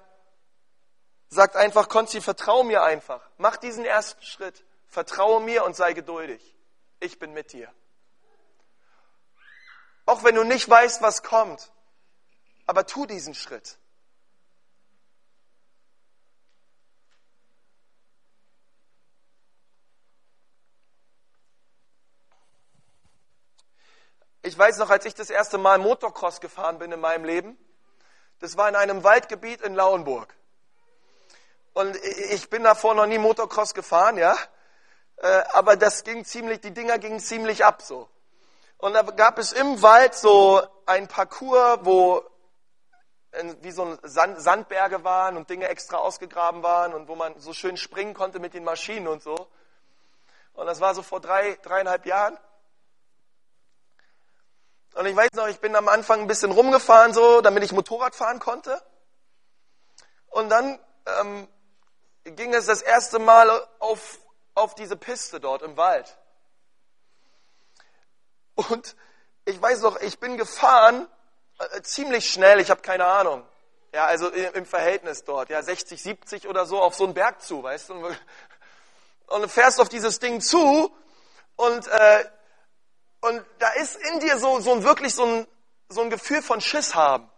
sagt 1.28 1.56
einfach, 1.56 1.88
Konzi, 1.88 2.20
vertraue 2.20 2.64
mir 2.64 2.82
einfach. 2.82 3.26
Mach 3.38 3.56
diesen 3.56 3.86
ersten 3.86 4.22
Schritt. 4.22 4.65
Vertraue 4.96 5.42
mir 5.42 5.62
und 5.62 5.76
sei 5.76 5.92
geduldig. 5.92 6.56
Ich 7.00 7.18
bin 7.18 7.34
mit 7.34 7.52
dir. 7.52 7.70
Auch 10.06 10.24
wenn 10.24 10.34
du 10.34 10.42
nicht 10.42 10.66
weißt, 10.66 11.02
was 11.02 11.22
kommt, 11.22 11.70
aber 12.64 12.86
tu 12.86 13.04
diesen 13.04 13.34
Schritt. 13.34 13.76
Ich 24.40 24.56
weiß 24.56 24.78
noch, 24.78 24.88
als 24.88 25.04
ich 25.04 25.12
das 25.12 25.28
erste 25.28 25.58
Mal 25.58 25.76
Motocross 25.76 26.40
gefahren 26.40 26.78
bin 26.78 26.90
in 26.90 27.00
meinem 27.00 27.26
Leben, 27.26 27.58
das 28.38 28.56
war 28.56 28.66
in 28.70 28.76
einem 28.76 29.04
Waldgebiet 29.04 29.60
in 29.60 29.74
Lauenburg. 29.74 30.34
Und 31.74 31.94
ich 32.30 32.48
bin 32.48 32.62
davor 32.62 32.94
noch 32.94 33.04
nie 33.04 33.18
Motocross 33.18 33.74
gefahren, 33.74 34.16
ja. 34.16 34.34
Äh, 35.18 35.42
aber 35.52 35.76
das 35.76 36.04
ging 36.04 36.24
ziemlich, 36.24 36.60
die 36.60 36.72
Dinger 36.72 36.98
gingen 36.98 37.20
ziemlich 37.20 37.64
ab 37.64 37.82
so. 37.82 38.08
Und 38.78 38.92
da 38.92 39.02
gab 39.02 39.38
es 39.38 39.52
im 39.52 39.80
Wald 39.82 40.14
so 40.14 40.62
ein 40.84 41.08
Parcours, 41.08 41.78
wo 41.82 42.22
wie 43.60 43.70
so 43.70 43.98
Sandberge 44.02 45.04
waren 45.04 45.36
und 45.36 45.50
Dinge 45.50 45.68
extra 45.68 45.98
ausgegraben 45.98 46.62
waren 46.62 46.94
und 46.94 47.08
wo 47.08 47.14
man 47.16 47.38
so 47.38 47.52
schön 47.52 47.76
springen 47.76 48.14
konnte 48.14 48.38
mit 48.38 48.54
den 48.54 48.64
Maschinen 48.64 49.08
und 49.08 49.22
so. 49.22 49.48
Und 50.54 50.66
das 50.66 50.80
war 50.80 50.94
so 50.94 51.02
vor 51.02 51.20
drei, 51.20 51.58
dreieinhalb 51.62 52.06
Jahren. 52.06 52.38
Und 54.94 55.04
ich 55.04 55.14
weiß 55.14 55.32
noch, 55.34 55.48
ich 55.48 55.60
bin 55.60 55.76
am 55.76 55.88
Anfang 55.88 56.20
ein 56.20 56.26
bisschen 56.26 56.50
rumgefahren, 56.50 57.12
so, 57.12 57.42
damit 57.42 57.62
ich 57.62 57.72
Motorrad 57.72 58.14
fahren 58.14 58.38
konnte. 58.38 58.80
Und 60.28 60.48
dann 60.48 60.78
ähm, 61.20 61.48
ging 62.24 62.54
es 62.54 62.66
das 62.66 62.80
erste 62.80 63.18
Mal 63.18 63.50
auf, 63.78 64.18
auf 64.56 64.74
diese 64.74 64.96
Piste 64.96 65.38
dort 65.38 65.62
im 65.62 65.76
Wald. 65.76 66.18
Und 68.56 68.96
ich 69.44 69.60
weiß 69.60 69.82
noch, 69.82 70.00
ich 70.00 70.18
bin 70.18 70.36
gefahren, 70.36 71.06
äh, 71.58 71.82
ziemlich 71.82 72.28
schnell, 72.28 72.58
ich 72.58 72.70
habe 72.70 72.82
keine 72.82 73.04
Ahnung. 73.04 73.46
Ja, 73.92 74.06
also 74.06 74.28
im 74.28 74.66
Verhältnis 74.66 75.24
dort, 75.24 75.48
ja, 75.48 75.62
60, 75.62 76.02
70 76.02 76.48
oder 76.48 76.66
so 76.66 76.80
auf 76.82 76.94
so 76.94 77.04
einen 77.04 77.14
Berg 77.14 77.40
zu, 77.40 77.62
weißt 77.62 77.90
du. 77.90 77.94
Und 79.28 79.42
du 79.42 79.48
fährst 79.48 79.80
auf 79.80 79.88
dieses 79.88 80.18
Ding 80.18 80.40
zu 80.40 80.94
und 81.56 81.88
äh, 81.88 82.24
und 83.20 83.44
da 83.58 83.70
ist 83.72 83.96
in 83.96 84.20
dir 84.20 84.38
so, 84.38 84.60
so 84.60 84.84
wirklich 84.84 85.14
so 85.14 85.24
ein, 85.24 85.46
so 85.88 86.02
ein 86.02 86.10
Gefühl 86.10 86.42
von 86.42 86.60
Schiss 86.60 86.94
haben. 86.94 87.28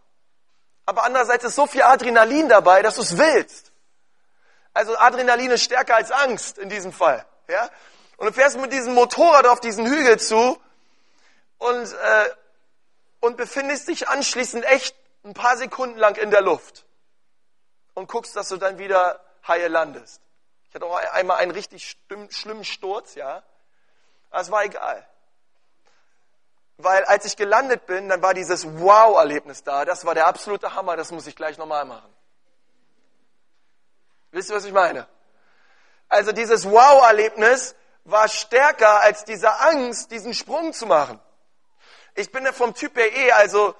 Aber 0.85 1.03
andererseits 1.03 1.45
ist 1.45 1.55
so 1.55 1.65
viel 1.65 1.81
Adrenalin 1.81 2.47
dabei, 2.47 2.83
dass 2.83 2.95
du 2.95 3.01
es 3.01 3.17
willst. 3.17 3.68
Also 4.79 4.97
Adrenalin 4.97 5.51
ist 5.51 5.65
stärker 5.65 5.97
als 5.97 6.09
Angst 6.09 6.57
in 6.57 6.69
diesem 6.69 6.93
Fall. 6.93 7.25
Ja? 7.49 7.69
Und 8.15 8.27
du 8.27 8.31
fährst 8.31 8.57
mit 8.57 8.71
diesem 8.71 8.93
Motorrad 8.93 9.45
auf 9.45 9.59
diesen 9.59 9.85
Hügel 9.85 10.17
zu 10.21 10.57
und, 11.57 11.93
äh, 11.93 12.29
und 13.19 13.35
befindest 13.35 13.89
dich 13.89 14.07
anschließend 14.07 14.63
echt 14.63 14.95
ein 15.25 15.33
paar 15.33 15.57
Sekunden 15.57 15.99
lang 15.99 16.15
in 16.15 16.31
der 16.31 16.39
Luft 16.39 16.85
und 17.93 18.07
guckst, 18.07 18.37
dass 18.37 18.47
du 18.47 18.55
dann 18.55 18.77
wieder 18.77 19.19
heil 19.45 19.69
landest. 19.69 20.21
Ich 20.69 20.75
hatte 20.75 20.85
auch 20.85 20.95
einmal 21.11 21.39
einen 21.39 21.51
richtig 21.51 21.97
schlimmen 22.29 22.63
Sturz, 22.63 23.15
ja. 23.15 23.43
Aber 24.29 24.41
es 24.41 24.49
war 24.49 24.63
egal. 24.63 25.05
Weil 26.77 27.03
als 27.03 27.25
ich 27.25 27.35
gelandet 27.35 27.85
bin, 27.85 28.07
dann 28.07 28.21
war 28.21 28.33
dieses 28.33 28.65
Wow-Erlebnis 28.65 29.61
da. 29.61 29.83
Das 29.83 30.05
war 30.05 30.15
der 30.15 30.27
absolute 30.27 30.73
Hammer, 30.73 30.95
das 30.95 31.11
muss 31.11 31.27
ich 31.27 31.35
gleich 31.35 31.57
nochmal 31.57 31.83
machen. 31.83 32.15
Wisst 34.31 34.49
ihr, 34.49 34.55
was 34.55 34.65
ich 34.65 34.73
meine? 34.73 35.07
Also 36.07 36.31
dieses 36.31 36.65
Wow-Erlebnis 36.69 37.75
war 38.03 38.27
stärker 38.27 39.01
als 39.01 39.25
diese 39.25 39.59
Angst, 39.59 40.11
diesen 40.11 40.33
Sprung 40.33 40.73
zu 40.73 40.85
machen. 40.85 41.19
Ich 42.15 42.31
bin 42.31 42.45
ja 42.45 42.51
vom 42.51 42.73
Typ 42.73 42.97
her 42.97 43.15
eh, 43.15 43.31
also 43.31 43.75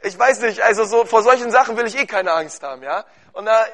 ich 0.00 0.18
weiß 0.18 0.40
nicht, 0.40 0.62
also 0.62 0.84
so 0.84 1.04
vor 1.04 1.22
solchen 1.22 1.50
Sachen 1.50 1.76
will 1.76 1.86
ich 1.86 1.98
eh 1.98 2.06
keine 2.06 2.32
Angst 2.32 2.62
haben, 2.62 2.82
ja. 2.82 3.04
Und, 3.32 3.46
da, 3.46 3.66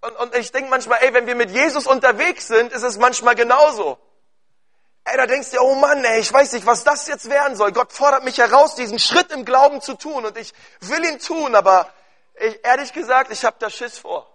und, 0.00 0.16
und 0.16 0.34
ich 0.36 0.50
denke 0.52 0.68
manchmal, 0.68 0.98
ey, 1.02 1.14
wenn 1.14 1.26
wir 1.26 1.34
mit 1.34 1.50
Jesus 1.50 1.86
unterwegs 1.86 2.48
sind, 2.48 2.72
ist 2.72 2.82
es 2.82 2.98
manchmal 2.98 3.34
genauso. 3.34 3.98
Ey, 5.04 5.16
da 5.16 5.26
denkst 5.26 5.50
du, 5.50 5.60
oh 5.60 5.74
Mann, 5.74 6.04
ey, 6.04 6.20
ich 6.20 6.32
weiß 6.32 6.52
nicht, 6.54 6.66
was 6.66 6.82
das 6.82 7.06
jetzt 7.06 7.30
werden 7.30 7.56
soll. 7.56 7.72
Gott 7.72 7.92
fordert 7.92 8.24
mich 8.24 8.38
heraus, 8.38 8.74
diesen 8.74 8.98
Schritt 8.98 9.30
im 9.32 9.44
Glauben 9.44 9.80
zu 9.80 9.94
tun 9.94 10.24
und 10.24 10.36
ich 10.36 10.52
will 10.80 11.04
ihn 11.04 11.18
tun, 11.18 11.54
aber 11.54 11.88
ich, 12.34 12.64
ehrlich 12.64 12.92
gesagt, 12.92 13.30
ich 13.30 13.44
habe 13.44 13.56
da 13.58 13.70
Schiss 13.70 13.98
vor. 13.98 14.33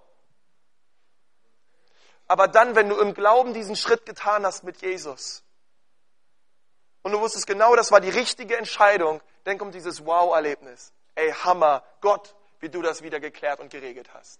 Aber 2.29 2.47
dann, 2.47 2.75
wenn 2.75 2.87
du 2.87 2.97
im 2.97 3.15
Glauben 3.15 3.55
diesen 3.55 3.75
Schritt 3.75 4.05
getan 4.05 4.45
hast 4.45 4.63
mit 4.63 4.81
Jesus, 4.81 5.43
und 7.01 7.11
du 7.11 7.19
wusstest 7.19 7.47
genau, 7.47 7.75
das 7.75 7.91
war 7.91 8.01
die 8.01 8.09
richtige 8.09 8.55
Entscheidung, 8.55 9.19
dann 9.45 9.57
kommt 9.57 9.73
dieses 9.73 10.05
Wow-Erlebnis. 10.05 10.93
Ey, 11.15 11.31
Hammer, 11.31 11.83
Gott, 12.01 12.35
wie 12.59 12.69
du 12.69 12.83
das 12.83 13.01
wieder 13.01 13.19
geklärt 13.19 13.59
und 13.59 13.71
geregelt 13.71 14.13
hast. 14.13 14.39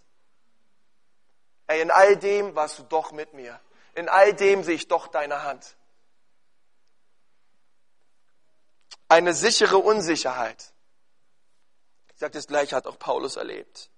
Ey, 1.66 1.82
in 1.82 1.90
all 1.90 2.16
dem 2.16 2.56
warst 2.56 2.78
du 2.78 2.84
doch 2.84 3.12
mit 3.12 3.34
mir. 3.34 3.60
In 3.96 4.08
all 4.08 4.34
dem 4.34 4.64
sehe 4.64 4.76
ich 4.76 4.88
doch 4.88 5.08
deine 5.08 5.42
Hand. 5.42 5.76
Eine 9.08 9.34
sichere 9.34 9.80
Unsicherheit. 9.80 10.74
Ich 12.14 12.20
sage 12.20 12.34
das 12.34 12.46
gleiche 12.46 12.76
hat 12.76 12.86
auch 12.86 13.00
Paulus 13.00 13.36
erlebt. 13.36 13.90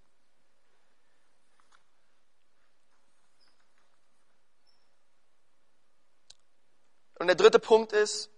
Und 7.21 7.27
der 7.27 7.35
dritte 7.35 7.59
Punkt 7.59 7.93
ist, 7.93 8.31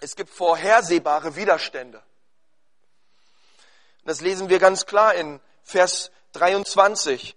es 0.00 0.16
gibt 0.16 0.30
vorhersehbare 0.30 1.36
Widerstände. 1.36 2.02
Das 4.06 4.22
lesen 4.22 4.48
wir 4.48 4.58
ganz 4.58 4.86
klar 4.86 5.14
in 5.14 5.38
Vers 5.62 6.10
23. 6.32 7.36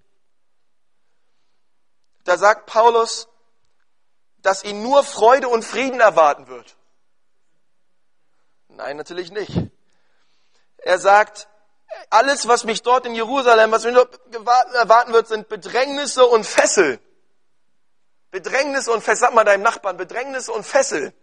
Da 2.23 2.37
sagt 2.37 2.65
Paulus, 2.65 3.27
dass 4.37 4.63
ihn 4.63 4.83
nur 4.83 5.03
Freude 5.03 5.49
und 5.49 5.65
Frieden 5.65 5.99
erwarten 5.99 6.47
wird. 6.47 6.77
Nein, 8.69 8.95
natürlich 8.95 9.31
nicht. 9.31 9.51
Er 10.77 10.97
sagt, 10.97 11.49
alles, 12.09 12.47
was 12.47 12.63
mich 12.63 12.83
dort 12.83 13.05
in 13.05 13.15
Jerusalem, 13.15 13.69
was 13.73 13.83
mich 13.83 13.95
dort 13.95 14.17
erwarten 14.75 15.11
wird, 15.11 15.27
sind 15.27 15.49
Bedrängnisse 15.49 16.25
und 16.25 16.45
Fesseln. 16.45 17.01
Bedrängnisse 18.31 18.91
und 18.91 19.03
Fesseln. 19.03 19.29
Sag 19.29 19.33
mal 19.33 19.43
deinem 19.43 19.63
Nachbarn, 19.63 19.97
Bedrängnisse 19.97 20.51
und 20.51 20.65
Fesseln. 20.65 21.13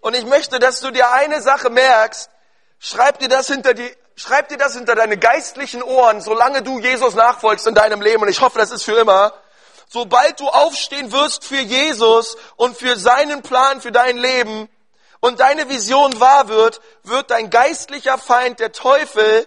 Und 0.00 0.14
ich 0.14 0.26
möchte, 0.26 0.58
dass 0.58 0.80
du 0.80 0.90
dir 0.90 1.12
eine 1.12 1.40
Sache 1.40 1.70
merkst. 1.70 2.28
Schreib 2.80 3.20
dir 3.20 3.28
das 3.28 3.46
hinter 3.46 3.72
die, 3.72 3.96
schreib 4.16 4.48
dir 4.48 4.58
das 4.58 4.74
hinter 4.74 4.96
deine 4.96 5.16
geistlichen 5.16 5.80
Ohren, 5.80 6.20
solange 6.20 6.62
du 6.62 6.80
Jesus 6.80 7.14
nachfolgst 7.14 7.68
in 7.68 7.74
deinem 7.74 8.02
Leben. 8.02 8.22
Und 8.22 8.28
ich 8.28 8.40
hoffe, 8.40 8.58
das 8.58 8.72
ist 8.72 8.82
für 8.82 8.98
immer. 8.98 9.32
Sobald 9.88 10.40
du 10.40 10.48
aufstehen 10.48 11.12
wirst 11.12 11.44
für 11.44 11.60
Jesus 11.60 12.36
und 12.56 12.76
für 12.76 12.96
seinen 12.96 13.42
Plan 13.42 13.80
für 13.80 13.92
dein 13.92 14.16
Leben 14.16 14.68
und 15.20 15.38
deine 15.38 15.68
Vision 15.68 16.18
wahr 16.18 16.48
wird, 16.48 16.80
wird 17.04 17.30
dein 17.30 17.50
geistlicher 17.50 18.18
Feind, 18.18 18.58
der 18.58 18.72
Teufel, 18.72 19.46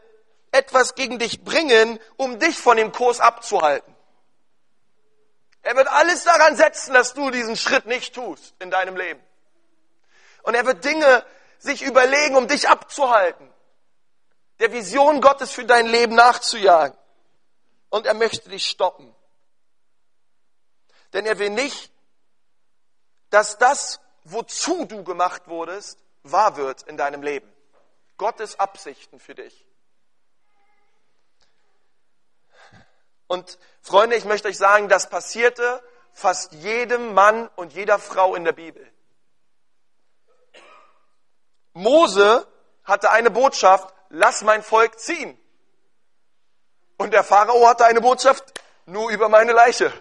etwas 0.56 0.96
gegen 0.96 1.20
dich 1.20 1.44
bringen, 1.44 2.00
um 2.18 2.40
dich 2.40 2.58
von 2.58 2.78
dem 2.78 2.92
Kurs 2.92 3.20
abzuhalten. 3.20 3.94
Er 5.62 5.76
wird 5.76 5.88
alles 5.88 6.24
daran 6.24 6.56
setzen, 6.56 6.94
dass 6.94 7.14
du 7.14 7.32
diesen 7.32 7.58
Schritt 7.58 7.86
nicht 7.86 8.14
tust 8.14 8.54
in 8.60 8.72
deinem 8.72 8.96
Leben. 8.96 9.22
Und 10.44 10.54
er 10.54 10.66
wird 10.66 10.86
Dinge 10.86 11.26
sich 11.58 11.82
überlegen, 11.82 12.36
um 12.36 12.48
dich 12.48 12.70
abzuhalten, 12.70 13.52
der 14.60 14.72
Vision 14.72 15.22
Gottes 15.22 15.52
für 15.52 15.66
dein 15.66 15.88
Leben 15.88 16.16
nachzujagen. 16.16 16.96
Und 17.90 18.06
er 18.06 18.14
möchte 18.14 18.50
dich 18.50 18.68
stoppen. 18.68 19.14
Denn 21.14 21.26
er 21.26 21.40
will 21.40 21.50
nicht, 21.50 21.92
dass 23.30 23.58
das, 23.58 24.00
wozu 24.24 24.86
du 24.86 25.04
gemacht 25.04 25.48
wurdest, 25.48 26.00
wahr 26.24 26.58
wird 26.58 26.84
in 26.84 26.98
deinem 26.98 27.24
Leben. 27.24 27.52
Gottes 28.18 28.60
Absichten 28.60 29.20
für 29.20 29.34
dich. 29.34 29.66
Und 33.36 33.60
Freunde, 33.82 34.16
ich 34.16 34.24
möchte 34.24 34.48
euch 34.48 34.58
sagen, 34.58 34.88
das 34.88 35.10
passierte 35.10 35.84
fast 36.14 36.54
jedem 36.54 37.14
Mann 37.14 37.50
und 37.58 37.74
jeder 37.74 38.00
Frau 38.00 38.34
in 38.34 38.46
der 38.46 38.54
Bibel. 38.54 38.90
Mose 41.74 42.48
hatte 42.86 43.12
eine 43.12 43.30
Botschaft, 43.30 43.94
lass 44.08 44.42
mein 44.44 44.64
Volk 44.64 44.98
ziehen. 45.02 45.38
Und 46.96 47.12
der 47.12 47.26
Pharao 47.26 47.68
hatte 47.68 47.84
eine 47.84 48.00
Botschaft, 48.00 48.46
nur 48.86 49.10
über 49.10 49.28
meine 49.28 49.52
Leiche. 49.52 49.92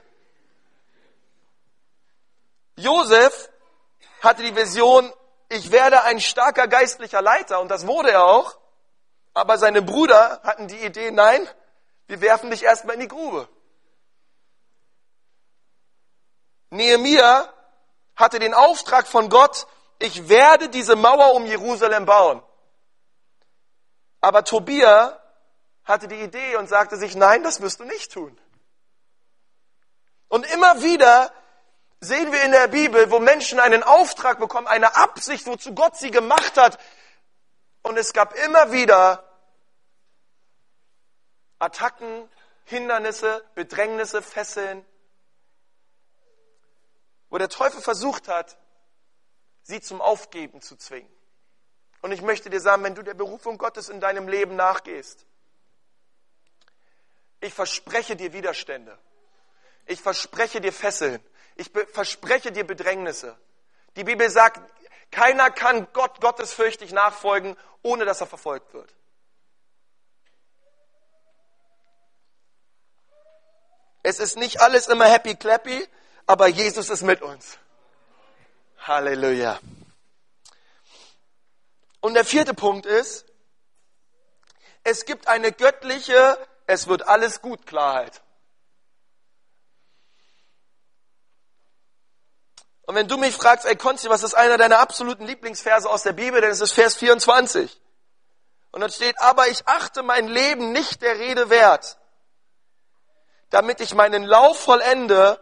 Josef 2.76 3.50
hatte 4.20 4.44
die 4.44 4.54
Vision, 4.54 5.12
ich 5.48 5.72
werde 5.72 6.04
ein 6.04 6.20
starker 6.20 6.68
geistlicher 6.68 7.20
Leiter 7.20 7.60
und 7.60 7.68
das 7.68 7.84
wurde 7.84 8.12
er 8.12 8.26
auch. 8.26 8.56
Aber 9.32 9.58
seine 9.58 9.82
Brüder 9.82 10.40
hatten 10.44 10.68
die 10.68 10.84
Idee, 10.84 11.10
nein, 11.10 11.48
wir 12.06 12.20
werfen 12.20 12.50
dich 12.50 12.62
erstmal 12.62 12.94
in 12.94 13.00
die 13.00 13.08
Grube. 13.08 13.48
Nehemia 16.70 17.52
hatte 18.16 18.38
den 18.38 18.54
Auftrag 18.54 19.06
von 19.06 19.28
Gott, 19.28 19.66
ich 19.98 20.28
werde 20.28 20.68
diese 20.68 20.96
Mauer 20.96 21.34
um 21.34 21.46
Jerusalem 21.46 22.04
bauen. 22.04 22.42
Aber 24.20 24.44
Tobia 24.44 25.20
hatte 25.84 26.08
die 26.08 26.20
Idee 26.20 26.56
und 26.56 26.68
sagte 26.68 26.96
sich, 26.96 27.14
nein, 27.14 27.42
das 27.42 27.60
wirst 27.60 27.80
du 27.80 27.84
nicht 27.84 28.12
tun. 28.12 28.38
Und 30.28 30.46
immer 30.52 30.82
wieder 30.82 31.32
sehen 32.00 32.32
wir 32.32 32.42
in 32.42 32.52
der 32.52 32.68
Bibel, 32.68 33.10
wo 33.10 33.18
Menschen 33.18 33.60
einen 33.60 33.82
Auftrag 33.82 34.38
bekommen, 34.38 34.66
eine 34.66 34.96
Absicht, 34.96 35.46
wozu 35.46 35.74
Gott 35.74 35.96
sie 35.96 36.10
gemacht 36.10 36.56
hat. 36.56 36.78
Und 37.82 37.96
es 37.98 38.12
gab 38.12 38.34
immer 38.34 38.72
wieder 38.72 39.22
Attacken, 41.64 42.28
Hindernisse, 42.64 43.44
Bedrängnisse, 43.54 44.22
Fesseln, 44.22 44.84
wo 47.30 47.38
der 47.38 47.48
Teufel 47.48 47.80
versucht 47.80 48.28
hat, 48.28 48.56
sie 49.62 49.80
zum 49.80 50.00
Aufgeben 50.00 50.60
zu 50.60 50.76
zwingen. 50.76 51.10
Und 52.02 52.12
ich 52.12 52.22
möchte 52.22 52.50
dir 52.50 52.60
sagen, 52.60 52.84
wenn 52.84 52.94
du 52.94 53.02
der 53.02 53.14
Berufung 53.14 53.58
Gottes 53.58 53.88
in 53.88 54.00
deinem 54.00 54.28
Leben 54.28 54.56
nachgehst, 54.56 55.26
ich 57.40 57.52
verspreche 57.52 58.16
dir 58.16 58.32
Widerstände. 58.32 58.98
Ich 59.86 60.00
verspreche 60.00 60.60
dir 60.60 60.72
Fesseln. 60.72 61.22
Ich 61.56 61.70
verspreche 61.92 62.52
dir 62.52 62.66
Bedrängnisse. 62.66 63.38
Die 63.96 64.04
Bibel 64.04 64.30
sagt, 64.30 64.60
keiner 65.10 65.50
kann 65.50 65.86
Gott 65.92 66.20
gottesfürchtig 66.20 66.92
nachfolgen, 66.92 67.56
ohne 67.82 68.04
dass 68.04 68.20
er 68.20 68.26
verfolgt 68.26 68.72
wird. 68.72 68.94
Es 74.04 74.18
ist 74.18 74.36
nicht 74.36 74.60
alles 74.60 74.86
immer 74.86 75.06
happy 75.06 75.34
clappy, 75.34 75.88
aber 76.26 76.46
Jesus 76.46 76.90
ist 76.90 77.02
mit 77.02 77.22
uns. 77.22 77.58
Halleluja. 78.78 79.58
Und 82.00 82.12
der 82.12 82.26
vierte 82.26 82.52
Punkt 82.52 82.84
ist, 82.84 83.24
es 84.82 85.06
gibt 85.06 85.26
eine 85.26 85.52
göttliche, 85.52 86.36
es 86.66 86.86
wird 86.86 87.08
alles 87.08 87.40
gut 87.40 87.64
Klarheit. 87.64 88.20
Und 92.82 92.94
wenn 92.96 93.08
du 93.08 93.16
mich 93.16 93.34
fragst, 93.34 93.64
ey 93.64 93.74
Konsti, 93.74 94.10
was 94.10 94.22
ist 94.22 94.34
einer 94.34 94.58
deiner 94.58 94.80
absoluten 94.80 95.24
Lieblingsverse 95.24 95.88
aus 95.88 96.02
der 96.02 96.12
Bibel, 96.12 96.42
dann 96.42 96.50
ist 96.50 96.60
es 96.60 96.72
Vers 96.72 96.96
24. 96.96 97.80
Und 98.70 98.82
dort 98.82 98.92
steht, 98.92 99.18
aber 99.20 99.48
ich 99.48 99.66
achte 99.66 100.02
mein 100.02 100.28
Leben 100.28 100.72
nicht 100.72 101.00
der 101.00 101.18
Rede 101.18 101.48
wert, 101.48 101.96
damit 103.50 103.80
ich 103.80 103.94
meinen 103.94 104.24
Lauf 104.24 104.58
vollende 104.58 105.40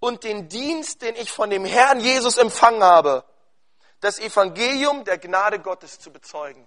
und 0.00 0.24
den 0.24 0.48
Dienst, 0.48 1.02
den 1.02 1.16
ich 1.16 1.30
von 1.30 1.50
dem 1.50 1.64
Herrn 1.64 2.00
Jesus 2.00 2.36
empfangen 2.36 2.82
habe, 2.82 3.24
das 4.00 4.18
Evangelium 4.18 5.04
der 5.04 5.18
Gnade 5.18 5.58
Gottes 5.58 5.98
zu 5.98 6.12
bezeugen. 6.12 6.66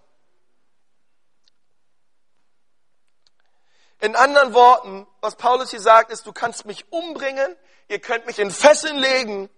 In 4.00 4.16
anderen 4.16 4.54
Worten, 4.54 5.08
was 5.22 5.36
Paulus 5.36 5.72
hier 5.72 5.82
sagt, 5.82 6.12
ist, 6.12 6.26
du 6.28 6.34
kannst 6.34 6.66
mich 6.66 6.92
umbringen, 6.92 7.56
ihr 7.88 8.00
könnt 8.00 8.26
mich 8.28 8.40
in 8.40 8.52
Fesseln 8.52 8.98
legen, 8.98 9.50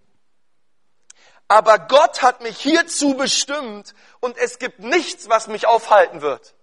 aber 1.50 1.80
Gott 1.80 2.22
hat 2.22 2.42
mich 2.42 2.60
hierzu 2.60 3.16
bestimmt 3.16 3.96
und 4.20 4.38
es 4.38 4.60
gibt 4.60 4.80
nichts, 4.80 5.30
was 5.30 5.48
mich 5.48 5.68
aufhalten 5.68 6.22
wird. 6.22 6.54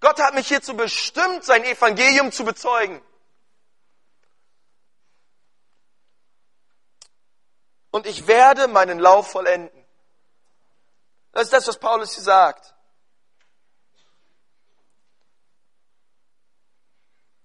Gott 0.00 0.20
hat 0.20 0.34
mich 0.34 0.48
hierzu 0.48 0.76
bestimmt, 0.76 1.44
sein 1.44 1.64
Evangelium 1.64 2.32
zu 2.32 2.44
bezeugen. 2.44 3.00
Und 7.90 8.06
ich 8.06 8.26
werde 8.26 8.68
meinen 8.68 8.98
Lauf 8.98 9.30
vollenden. 9.30 9.84
Das 11.32 11.44
ist 11.44 11.52
das, 11.52 11.68
was 11.68 11.78
Paulus 11.78 12.14
hier 12.14 12.24
sagt. 12.24 12.74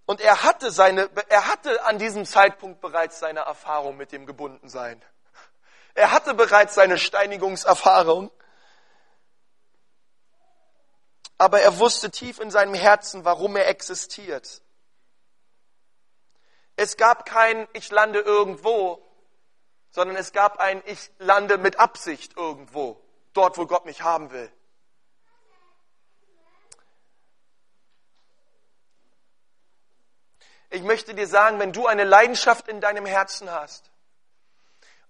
Und 0.06 0.20
er 0.20 0.44
hatte 0.44 0.72
seine, 0.72 1.10
er 1.30 1.48
hatte 1.48 1.86
an 1.86 1.98
diesem 1.98 2.26
Zeitpunkt 2.26 2.82
bereits 2.82 3.20
seine 3.20 3.42
Erfahrung 3.42 3.96
mit 3.96 4.12
dem 4.12 4.26
Gebundensein. 4.26 5.02
Er 5.94 6.12
hatte 6.12 6.34
bereits 6.34 6.76
seine 6.76 6.98
Steinigungserfahrung. 6.98 8.32
Aber 11.38 11.62
er 11.62 11.80
wusste 11.80 12.12
tief 12.12 12.40
in 12.40 12.52
seinem 12.52 12.74
Herzen, 12.74 13.26
warum 13.26 13.56
er 13.56 13.68
existiert. 13.68 14.62
Es 16.76 16.98
gab 16.98 17.26
kein 17.26 17.68
Ich 17.74 17.90
lande 17.90 18.20
irgendwo, 18.20 19.02
sondern 19.92 20.16
es 20.16 20.32
gab 20.32 20.60
ein 20.60 20.82
Ich 20.86 21.12
lande 21.20 21.58
mit 21.58 21.80
Absicht 21.80 22.36
irgendwo, 22.38 23.00
dort, 23.34 23.58
wo 23.58 23.68
Gott 23.68 23.86
mich 23.86 24.02
haben 24.02 24.32
will. 24.32 24.52
Ich 30.70 30.84
möchte 30.84 31.14
dir 31.14 31.28
sagen, 31.28 31.60
wenn 31.60 31.74
du 31.74 31.86
eine 31.86 32.06
Leidenschaft 32.06 32.70
in 32.70 32.80
deinem 32.80 33.06
Herzen 33.06 33.52
hast 33.52 33.92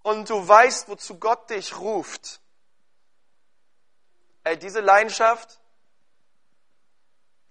und 0.02 0.28
du 0.28 0.48
weißt, 0.48 0.90
wozu 0.90 1.20
Gott 1.20 1.52
dich 1.52 1.78
ruft, 1.78 2.42
ey, 4.44 4.58
diese 4.58 4.80
Leidenschaft, 4.80 5.60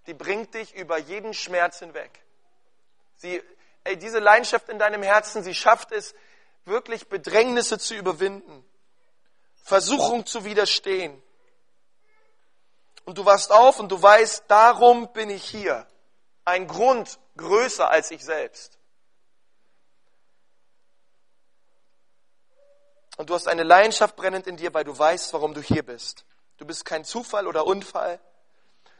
die 0.06 0.14
bringt 0.14 0.54
dich 0.54 0.74
über 0.74 0.98
jeden 0.98 1.34
Schmerz 1.34 1.78
hinweg. 1.78 2.24
Sie, 3.14 3.40
ey, 3.84 3.96
diese 3.96 4.18
Leidenschaft 4.18 4.68
in 4.68 4.80
deinem 4.80 5.04
Herzen, 5.04 5.44
sie 5.44 5.54
schafft 5.54 5.92
es, 5.92 6.12
wirklich 6.64 7.08
Bedrängnisse 7.08 7.78
zu 7.78 7.94
überwinden, 7.94 8.64
Versuchung 9.62 10.26
zu 10.26 10.44
widerstehen. 10.44 11.22
Und 13.04 13.18
du 13.18 13.24
wachst 13.24 13.50
auf 13.50 13.78
und 13.80 13.90
du 13.90 14.00
weißt, 14.00 14.44
darum 14.48 15.12
bin 15.12 15.30
ich 15.30 15.44
hier. 15.44 15.86
Ein 16.44 16.66
Grund 16.66 17.18
größer 17.36 17.90
als 17.90 18.10
ich 18.10 18.24
selbst. 18.24 18.78
Und 23.16 23.28
du 23.28 23.34
hast 23.34 23.48
eine 23.48 23.64
Leidenschaft 23.64 24.16
brennend 24.16 24.46
in 24.46 24.56
dir, 24.56 24.72
weil 24.72 24.84
du 24.84 24.96
weißt, 24.96 25.32
warum 25.34 25.54
du 25.54 25.60
hier 25.60 25.82
bist. 25.82 26.24
Du 26.56 26.64
bist 26.64 26.84
kein 26.84 27.04
Zufall 27.04 27.46
oder 27.46 27.66
Unfall, 27.66 28.20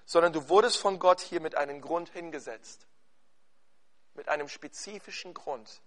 sondern 0.05 0.33
du 0.33 0.49
wurdest 0.49 0.77
von 0.77 0.99
Gott 0.99 1.21
hier 1.21 1.41
mit 1.41 1.55
einem 1.55 1.81
Grund 1.81 2.11
hingesetzt. 2.11 2.87
Mit 4.15 4.29
einem 4.29 4.49
spezifischen 4.49 5.35
Grund. 5.35 5.81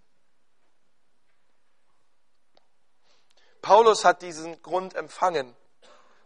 Paulus 3.63 4.03
hat 4.03 4.21
diesen 4.21 4.61
Grund 4.61 4.93
empfangen. 4.93 5.55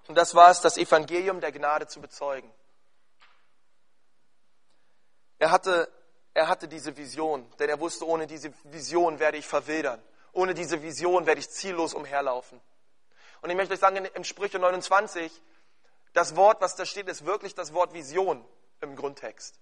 Und 0.07 0.15
das 0.15 0.33
war 0.33 0.49
es, 0.49 0.59
das 0.59 0.75
Evangelium 0.75 1.39
der 1.39 1.51
Gnade 1.51 1.87
zu 1.87 2.01
bezeugen. 2.01 2.51
Er 5.37 5.51
hatte, 5.51 5.87
er 6.33 6.47
hatte 6.47 6.67
diese 6.67 6.97
Vision, 6.97 7.47
denn 7.59 7.69
er 7.69 7.79
wusste, 7.79 8.07
ohne 8.07 8.25
diese 8.25 8.51
Vision 8.63 9.19
werde 9.19 9.37
ich 9.37 9.47
verwildern. 9.47 10.01
Ohne 10.33 10.55
diese 10.55 10.81
Vision 10.81 11.27
werde 11.27 11.39
ich 11.39 11.49
ziellos 11.49 11.93
umherlaufen. 11.93 12.59
Und 13.41 13.51
ich 13.51 13.55
möchte 13.55 13.75
euch 13.75 13.79
sagen, 13.79 14.03
im 14.03 14.23
Sprüche 14.23 14.57
29, 14.57 15.31
das 16.13 16.35
Wort, 16.35 16.59
was 16.59 16.75
da 16.75 16.87
steht, 16.87 17.07
ist 17.07 17.23
wirklich 17.23 17.53
das 17.53 17.71
Wort 17.71 17.93
Vision 17.93 18.43
im 18.81 18.95
Grundtext. 18.95 19.59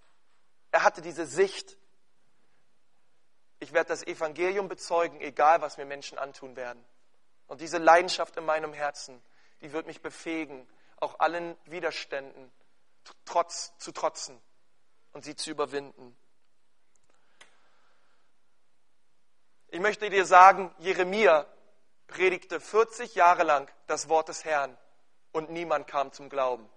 Er 0.72 0.84
hatte 0.84 1.02
diese 1.02 1.26
Sicht. 1.26 1.76
Ich 3.60 3.74
werde 3.74 3.90
das 3.90 4.08
Evangelium 4.08 4.70
bezeugen, 4.70 5.20
egal 5.20 5.62
was 5.62 5.76
mir 5.76 5.86
Menschen 5.86 6.18
antun 6.18 6.56
werden. 6.56 6.86
Und 7.48 7.62
diese 7.62 7.78
Leidenschaft 7.78 8.38
in 8.38 8.46
meinem 8.46 8.74
Herzen, 8.74 9.22
die 9.62 9.72
wird 9.72 9.88
mich 9.88 10.02
befähigen, 10.02 10.68
auch 10.98 11.20
allen 11.20 11.56
Widerständen 11.66 12.52
trotz, 13.26 13.78
zu 13.78 13.92
trotzen 13.92 14.42
und 15.12 15.24
sie 15.24 15.36
zu 15.36 15.52
überwinden. 15.52 16.18
Ich 19.68 19.80
möchte 19.80 20.10
dir 20.10 20.26
sagen, 20.26 20.74
Jeremia 20.80 21.46
predigte 22.08 22.60
40 22.60 23.16
Jahre 23.16 23.44
lang 23.44 23.70
das 23.88 24.10
Wort 24.10 24.30
des 24.30 24.46
Herrn 24.46 24.78
und 25.32 25.50
niemand 25.50 25.88
kam 25.88 26.12
zum 26.12 26.30
Glauben. 26.30 26.70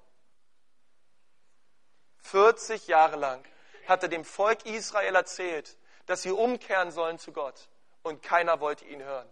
40 2.18 2.88
Jahre 2.88 3.16
lang 3.16 3.46
hat 3.86 4.02
er 4.02 4.08
dem 4.08 4.24
Volk 4.24 4.66
Israel 4.66 5.14
erzählt, 5.14 5.78
dass 6.06 6.22
sie 6.22 6.32
umkehren 6.32 6.90
sollen 6.90 7.18
zu 7.18 7.32
Gott 7.32 7.68
und 8.02 8.22
keiner 8.22 8.60
wollte 8.60 8.84
ihn 8.84 9.02
hören. 9.02 9.30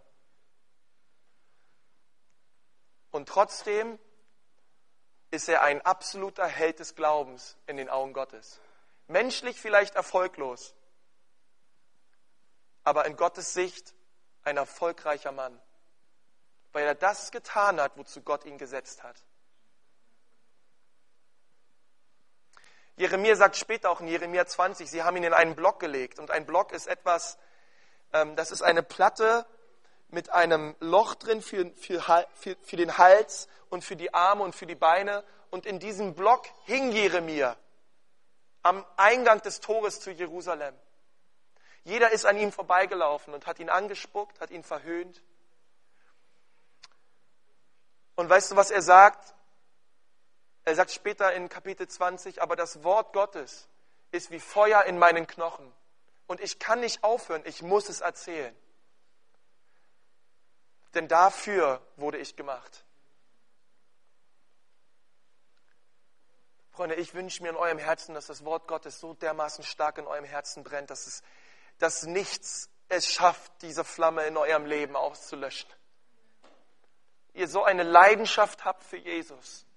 Und 3.11 3.29
trotzdem 3.29 3.99
ist 5.31 5.49
er 5.49 5.61
ein 5.61 5.81
absoluter 5.81 6.45
Held 6.45 6.79
des 6.79 6.95
Glaubens 6.95 7.57
in 7.65 7.77
den 7.77 7.89
Augen 7.89 8.13
Gottes. 8.13 8.59
Menschlich 9.07 9.59
vielleicht 9.59 9.95
erfolglos, 9.95 10.75
aber 12.83 13.05
in 13.05 13.15
Gottes 13.15 13.53
Sicht 13.53 13.93
ein 14.43 14.57
erfolgreicher 14.57 15.31
Mann, 15.31 15.59
weil 16.71 16.85
er 16.85 16.95
das 16.95 17.31
getan 17.31 17.79
hat, 17.79 17.97
wozu 17.97 18.21
Gott 18.21 18.45
ihn 18.45 18.57
gesetzt 18.57 19.03
hat. 19.03 19.21
Jeremia 22.97 23.35
sagt 23.35 23.55
später 23.55 23.91
auch 23.91 24.01
in 24.01 24.07
Jeremia 24.07 24.45
20, 24.45 24.89
sie 24.89 25.03
haben 25.03 25.17
ihn 25.17 25.23
in 25.23 25.33
einen 25.33 25.55
Block 25.55 25.79
gelegt. 25.79 26.17
Und 26.17 26.31
ein 26.31 26.47
Block 26.47 26.71
ist 26.71 26.87
etwas, 26.87 27.37
ähm, 28.11 28.35
das 28.35 28.51
ist 28.51 28.63
eine 28.63 28.81
Platte 28.81 29.45
mit 30.09 30.31
einem 30.31 30.75
Loch 30.79 31.15
drin 31.15 31.41
für, 31.41 31.69
für, 31.75 32.01
für, 32.33 32.55
für 32.61 32.75
den 32.75 32.97
Hals 32.97 33.47
und 33.69 33.83
für 33.83 33.95
die 33.95 34.13
Arme 34.13 34.43
und 34.43 34.55
für 34.55 34.65
die 34.65 34.75
Beine. 34.75 35.23
Und 35.49 35.65
in 35.65 35.79
diesem 35.79 36.15
Block 36.15 36.47
hing 36.65 36.91
Jeremia 36.91 37.57
am 38.63 38.85
Eingang 38.97 39.41
des 39.41 39.61
Tores 39.61 40.01
zu 40.01 40.11
Jerusalem. 40.11 40.75
Jeder 41.83 42.11
ist 42.11 42.25
an 42.25 42.37
ihm 42.37 42.51
vorbeigelaufen 42.51 43.33
und 43.33 43.47
hat 43.47 43.59
ihn 43.59 43.69
angespuckt, 43.69 44.41
hat 44.41 44.51
ihn 44.51 44.63
verhöhnt. 44.63 45.21
Und 48.15 48.29
weißt 48.29 48.51
du, 48.51 48.55
was 48.57 48.71
er 48.71 48.81
sagt? 48.81 49.35
Er 50.65 50.75
sagt 50.75 50.91
später 50.91 51.31
in 51.31 51.47
Kapitel 51.47 51.87
20, 51.87 52.41
aber 52.41 52.57
das 52.57 52.83
Wort 52.83 53.13
Gottes 53.13 53.69
ist 54.11 54.31
wie 54.31 54.39
Feuer 54.39 54.83
in 54.83 54.99
meinen 54.99 55.27
Knochen. 55.27 55.71
Und 56.25 56.41
ich 56.41 56.59
kann 56.59 56.81
nicht 56.81 57.05
aufhören, 57.05 57.41
ich 57.45 57.61
muss 57.61 57.87
es 57.87 58.01
erzählen. 58.01 58.53
Denn 60.97 61.07
dafür 61.07 61.79
wurde 61.95 62.17
ich 62.17 62.35
gemacht. 62.35 62.83
Freunde, 66.71 66.95
ich 66.95 67.13
wünsche 67.13 67.43
mir 67.43 67.49
in 67.49 67.55
eurem 67.55 67.77
Herzen, 67.77 68.15
dass 68.15 68.25
das 68.25 68.43
Wort 68.43 68.67
Gottes 68.67 68.99
so 68.99 69.13
dermaßen 69.13 69.63
stark 69.63 69.99
in 69.99 70.07
eurem 70.07 70.25
Herzen 70.25 70.63
brennt, 70.63 70.89
dass, 70.89 71.05
es, 71.05 71.21
dass 71.77 72.07
nichts 72.07 72.71
es 72.89 73.05
schafft, 73.13 73.51
diese 73.61 73.83
Flamme 73.83 74.25
in 74.25 74.37
eurem 74.37 74.65
Leben 74.65 74.95
auszulöschen. 74.95 75.69
Ihr 77.33 77.47
so 77.47 77.63
eine 77.63 77.83
Leidenschaft 77.83 78.65
habt 78.65 78.83
für 78.83 78.97
Jesus. 78.97 79.67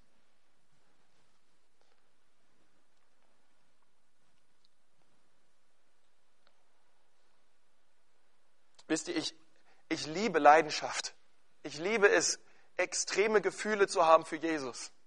Wisst 8.87 9.07
ihr, 9.07 9.15
ich, 9.15 9.35
ich 9.91 10.05
liebe 10.05 10.39
Leidenschaft. 10.39 11.13
Ich 11.63 11.77
liebe 11.77 12.09
es, 12.09 12.39
extreme 12.77 13.41
Gefühle 13.41 13.87
zu 13.87 14.05
haben 14.05 14.25
für 14.25 14.37
Jesus. 14.37 14.91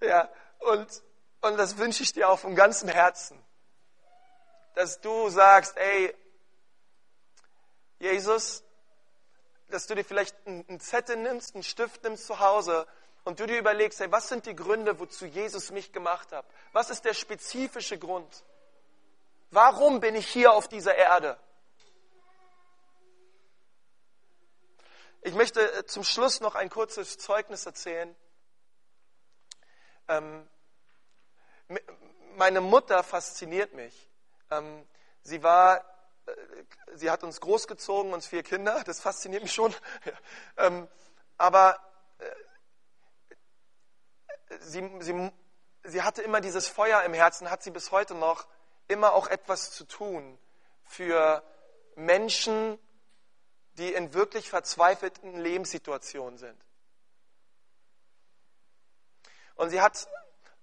Ja, 0.00 0.28
und, 0.58 0.86
und 1.40 1.56
das 1.56 1.78
wünsche 1.78 2.02
ich 2.02 2.12
dir 2.12 2.28
auch 2.28 2.38
vom 2.38 2.54
ganzen 2.54 2.90
Herzen. 2.90 3.42
Dass 4.74 5.00
du 5.00 5.30
sagst, 5.30 5.78
ey, 5.78 6.14
Jesus, 8.00 8.64
dass 9.68 9.86
du 9.86 9.94
dir 9.94 10.04
vielleicht 10.04 10.36
einen 10.46 10.80
Zettel 10.80 11.16
nimmst, 11.16 11.54
einen 11.54 11.62
Stift 11.62 12.02
nimmst 12.02 12.26
zu 12.26 12.38
Hause 12.40 12.86
und 13.22 13.40
du 13.40 13.46
dir 13.46 13.56
überlegst, 13.56 14.00
hey, 14.00 14.12
was 14.12 14.28
sind 14.28 14.44
die 14.44 14.54
Gründe, 14.54 14.98
wozu 14.98 15.24
Jesus 15.24 15.70
mich 15.70 15.90
gemacht 15.90 16.32
hat? 16.32 16.44
Was 16.72 16.90
ist 16.90 17.06
der 17.06 17.14
spezifische 17.14 17.98
Grund? 17.98 18.44
Warum 19.50 20.00
bin 20.00 20.16
ich 20.16 20.28
hier 20.28 20.52
auf 20.52 20.68
dieser 20.68 20.96
Erde? 20.96 21.38
Ich 25.26 25.32
möchte 25.32 25.72
äh, 25.72 25.86
zum 25.86 26.04
Schluss 26.04 26.42
noch 26.42 26.54
ein 26.54 26.68
kurzes 26.68 27.16
Zeugnis 27.16 27.64
erzählen. 27.64 28.14
Ähm, 30.06 30.46
meine 32.36 32.60
Mutter 32.60 33.02
fasziniert 33.02 33.72
mich. 33.72 34.10
Ähm, 34.50 34.86
sie 35.22 35.42
war, 35.42 35.82
äh, 36.26 36.32
sie 36.92 37.10
hat 37.10 37.24
uns 37.24 37.40
großgezogen, 37.40 38.12
uns 38.12 38.26
vier 38.26 38.42
Kinder, 38.42 38.84
das 38.86 39.00
fasziniert 39.00 39.42
mich 39.42 39.54
schon. 39.54 39.74
ähm, 40.58 40.88
aber 41.38 41.80
äh, 42.18 42.26
sie, 44.60 44.90
sie, 45.00 45.32
sie 45.84 46.02
hatte 46.02 46.20
immer 46.20 46.42
dieses 46.42 46.68
Feuer 46.68 47.02
im 47.02 47.14
Herzen, 47.14 47.50
hat 47.50 47.62
sie 47.62 47.70
bis 47.70 47.92
heute 47.92 48.14
noch, 48.14 48.46
immer 48.88 49.14
auch 49.14 49.28
etwas 49.28 49.70
zu 49.70 49.84
tun 49.84 50.38
für 50.82 51.42
Menschen, 51.94 52.78
die 53.78 53.92
in 53.92 54.14
wirklich 54.14 54.48
verzweifelten 54.48 55.38
Lebenssituationen 55.38 56.38
sind. 56.38 56.64
Und 59.56 59.70
sie 59.70 59.80
hat 59.80 60.08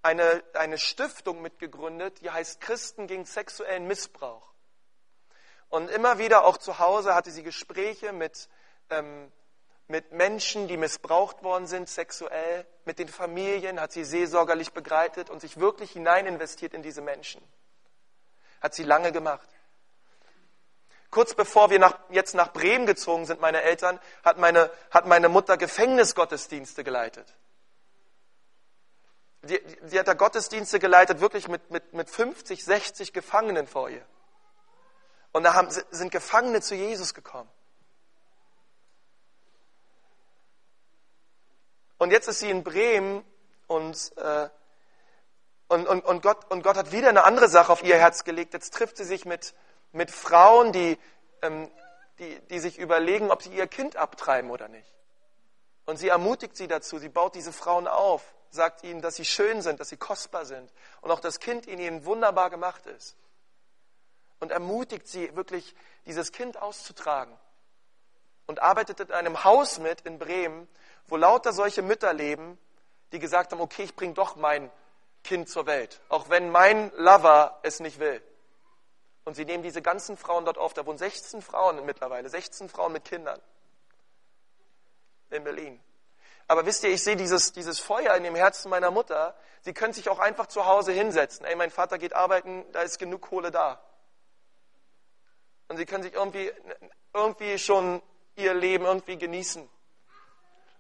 eine, 0.02 0.44
eine 0.54 0.78
Stiftung 0.78 1.42
mitgegründet, 1.42 2.22
die 2.22 2.32
heißt 2.32 2.62
Christen 2.62 3.08
gegen 3.08 3.26
sexuellen 3.26 3.88
Missbrauch. 3.88 4.52
Und 5.70 5.90
immer 5.90 6.18
wieder 6.18 6.44
auch 6.46 6.58
zu 6.58 6.80
Hause 6.80 7.16
hatte 7.16 7.32
sie 7.32 7.44
Gespräche 7.44 8.12
mit, 8.12 8.50
ähm, 8.90 9.32
mit 9.88 10.12
Menschen, 10.12 10.68
die 10.68 10.78
missbraucht 10.78 11.44
worden 11.44 11.68
sind 11.68 11.88
sexuell, 11.88 12.66
mit 12.84 13.00
den 13.00 13.08
Familien, 13.08 13.80
hat 13.80 13.92
sie 13.92 14.04
seelsorgerlich 14.04 14.74
begleitet 14.74 15.30
und 15.30 15.40
sich 15.40 15.60
wirklich 15.60 15.92
hinein 15.92 16.26
investiert 16.26 16.74
in 16.74 16.82
diese 16.82 17.02
Menschen. 17.02 17.42
Hat 18.60 18.74
sie 18.74 18.84
lange 18.84 19.12
gemacht. 19.12 19.48
Kurz 21.12 21.34
bevor 21.34 21.70
wir 21.70 21.78
nach, 21.78 22.00
jetzt 22.10 22.34
nach 22.36 22.54
Bremen 22.54 22.86
gezogen 22.86 23.26
sind, 23.26 23.42
meine 23.42 23.62
Eltern, 23.62 24.00
hat 24.24 24.38
meine, 24.38 24.72
hat 24.90 25.06
meine 25.06 25.28
Mutter 25.28 25.58
Gefängnisgottesdienste 25.58 26.86
geleitet. 26.86 27.34
Die, 29.44 29.60
die 29.92 30.00
hat 30.00 30.08
da 30.08 30.14
Gottesdienste 30.14 30.80
geleitet, 30.80 31.20
wirklich 31.20 31.50
mit, 31.50 31.70
mit, 31.70 31.94
mit 31.94 32.10
50, 32.10 32.64
60 32.64 33.12
Gefangenen 33.12 33.68
vor 33.68 33.90
ihr. 33.90 34.06
Und 35.34 35.44
da 35.44 35.54
haben, 35.54 35.68
sind 35.70 36.12
Gefangene 36.12 36.62
zu 36.62 36.76
Jesus 36.76 37.14
gekommen. 37.14 37.50
Und 41.98 42.12
jetzt 42.12 42.28
ist 42.28 42.40
sie 42.40 42.50
in 42.50 42.64
Bremen 42.64 43.24
und, 43.68 44.16
äh, 44.18 44.50
und, 45.68 45.88
und, 45.88 46.06
und, 46.06 46.22
Gott, 46.24 46.50
und 46.52 46.64
Gott 46.64 46.78
hat 46.78 46.92
wieder 46.92 47.10
eine 47.10 47.26
andere 47.26 47.48
Sache 47.48 47.72
auf 47.72 47.84
ihr 47.84 47.98
Herz 47.98 48.24
gelegt. 48.24 48.54
Jetzt 48.54 48.74
trifft 48.74 48.98
sie 48.98 49.04
sich 49.04 49.26
mit, 49.26 49.54
mit 49.92 50.12
Frauen, 50.12 50.72
die, 50.72 50.98
ähm, 51.42 51.70
die, 52.20 52.40
die 52.50 52.60
sich 52.60 52.78
überlegen, 52.78 53.32
ob 53.32 53.42
sie 53.42 53.54
ihr 53.54 53.68
Kind 53.68 53.96
abtreiben 53.96 54.52
oder 54.52 54.68
nicht. 54.68 54.94
Und 55.86 55.98
sie 55.98 56.10
ermutigt 56.10 56.56
sie 56.56 56.68
dazu, 56.68 57.00
sie 57.00 57.10
baut 57.10 57.36
diese 57.36 57.52
Frauen 57.52 57.88
auf, 57.88 58.24
sagt 58.50 58.84
ihnen, 58.84 59.02
dass 59.02 59.16
sie 59.16 59.26
schön 59.26 59.62
sind, 59.62 59.80
dass 59.80 59.90
sie 59.90 59.98
kostbar 59.98 60.46
sind 60.46 60.72
und 61.02 61.12
auch 61.12 61.20
das 61.20 61.40
Kind 61.40 61.66
in 61.68 61.80
ihnen 61.80 62.06
wunderbar 62.06 62.50
gemacht 62.50 62.86
ist. 62.86 63.16
Und 64.40 64.52
ermutigt 64.52 65.08
sie 65.08 65.36
wirklich, 65.36 65.76
dieses 66.06 66.32
Kind 66.32 66.62
auszutragen. 66.62 67.38
Und 68.48 68.62
arbeitet 68.62 69.00
in 69.00 69.12
einem 69.12 69.44
Haus 69.44 69.80
mit 69.80 70.02
in 70.02 70.18
Bremen, 70.18 70.68
wo 71.08 71.16
lauter 71.16 71.54
solche 71.54 71.82
Mütter 71.82 72.14
leben, 72.14 72.58
die 73.12 73.20
gesagt 73.20 73.52
haben, 73.52 73.62
okay, 73.62 73.84
ich 73.84 73.96
bringe 73.96 74.14
doch 74.14 74.36
mein 74.36 74.72
Kind 75.24 75.50
zur 75.50 75.68
Welt, 75.68 76.02
auch 76.10 76.30
wenn 76.30 76.50
mein 76.52 76.92
Lover 76.96 77.60
es 77.62 77.80
nicht 77.80 78.00
will. 78.00 78.22
Und 79.24 79.36
sie 79.36 79.46
nehmen 79.46 79.64
diese 79.64 79.82
ganzen 79.82 80.18
Frauen 80.18 80.46
dort 80.46 80.58
auf. 80.58 80.74
Da 80.74 80.86
wohnen 80.86 80.98
16 80.98 81.42
Frauen 81.42 81.84
mittlerweile, 81.86 82.30
16 82.30 82.70
Frauen 82.70 82.94
mit 82.94 83.06
Kindern 83.06 83.40
in 85.30 85.44
Berlin. 85.44 85.80
Aber 86.48 86.66
wisst 86.66 86.84
ihr, 86.84 86.90
ich 86.90 87.04
sehe 87.04 87.16
dieses, 87.16 87.54
dieses 87.54 87.80
Feuer 87.80 88.16
in 88.16 88.24
dem 88.24 88.36
Herzen 88.36 88.70
meiner 88.70 88.92
Mutter. 88.92 89.36
Sie 89.62 89.74
können 89.74 89.94
sich 89.94 90.10
auch 90.10 90.20
einfach 90.20 90.48
zu 90.48 90.66
Hause 90.66 90.92
hinsetzen. 90.92 91.46
Ey, 91.46 91.56
mein 91.56 91.72
Vater 91.72 91.98
geht 91.98 92.14
arbeiten, 92.14 92.66
da 92.74 92.82
ist 92.82 93.00
genug 93.00 93.22
Kohle 93.22 93.52
da. 93.52 93.82
Und 95.70 95.78
sie 95.78 95.86
können 95.86 96.04
sich 96.04 96.14
irgendwie, 96.14 96.52
irgendwie 97.14 97.58
schon 97.58 98.02
ihr 98.36 98.54
Leben 98.54 98.84
irgendwie 98.84 99.18
genießen. 99.18 99.70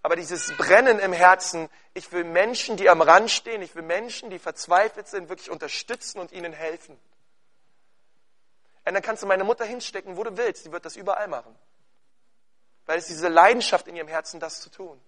Aber 0.03 0.15
dieses 0.15 0.55
Brennen 0.57 0.99
im 0.99 1.13
Herzen, 1.13 1.69
ich 1.93 2.11
will 2.11 2.23
Menschen, 2.23 2.75
die 2.75 2.89
am 2.89 3.01
Rand 3.01 3.29
stehen, 3.29 3.61
ich 3.61 3.75
will 3.75 3.83
Menschen, 3.83 4.29
die 4.29 4.39
verzweifelt 4.39 5.07
sind, 5.07 5.29
wirklich 5.29 5.51
unterstützen 5.51 6.19
und 6.19 6.31
ihnen 6.31 6.53
helfen. 6.53 6.99
Und 8.86 8.93
dann 8.93 9.03
kannst 9.03 9.21
du 9.21 9.27
meine 9.27 9.43
Mutter 9.43 9.65
hinstecken, 9.65 10.17
wo 10.17 10.23
du 10.23 10.36
willst. 10.38 10.63
Sie 10.63 10.71
wird 10.71 10.86
das 10.86 10.95
überall 10.95 11.27
machen. 11.27 11.55
Weil 12.86 12.97
es 12.97 13.07
diese 13.07 13.27
Leidenschaft 13.27 13.88
in 13.88 13.95
ihrem 13.95 14.07
Herzen, 14.07 14.39
das 14.39 14.59
zu 14.61 14.69
tun. 14.69 14.99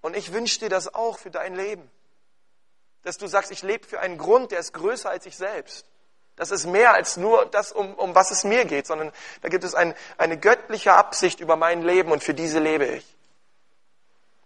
Und 0.00 0.16
ich 0.16 0.32
wünsche 0.32 0.58
dir 0.58 0.68
das 0.68 0.92
auch 0.94 1.18
für 1.18 1.30
dein 1.30 1.54
Leben. 1.54 1.88
Dass 3.02 3.16
du 3.16 3.26
sagst, 3.26 3.50
ich 3.50 3.62
lebe 3.62 3.86
für 3.86 4.00
einen 4.00 4.18
Grund, 4.18 4.50
der 4.50 4.58
ist 4.58 4.72
größer 4.72 5.08
als 5.08 5.24
ich 5.26 5.36
selbst. 5.36 5.86
Das 6.36 6.50
ist 6.50 6.66
mehr 6.66 6.94
als 6.94 7.16
nur 7.16 7.46
das, 7.46 7.70
um, 7.70 7.94
um 7.94 8.14
was 8.14 8.32
es 8.32 8.42
mir 8.42 8.64
geht, 8.64 8.88
sondern 8.88 9.12
da 9.40 9.48
gibt 9.48 9.62
es 9.62 9.74
ein, 9.74 9.94
eine 10.18 10.36
göttliche 10.36 10.94
Absicht 10.94 11.38
über 11.38 11.54
mein 11.54 11.82
Leben 11.82 12.10
und 12.10 12.24
für 12.24 12.34
diese 12.34 12.58
lebe 12.58 12.86
ich. 12.86 13.16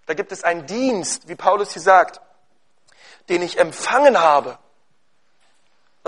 Da 0.05 0.12
gibt 0.12 0.33
es 0.33 0.45
einen 0.45 0.66
Dienst, 0.66 1.29
wie 1.29 1.35
Paulus 1.35 1.73
hier 1.73 1.83
sagt, 1.83 2.21
den 3.31 3.43
ich 3.43 3.59
empfangen 3.59 4.21
habe 4.21 4.59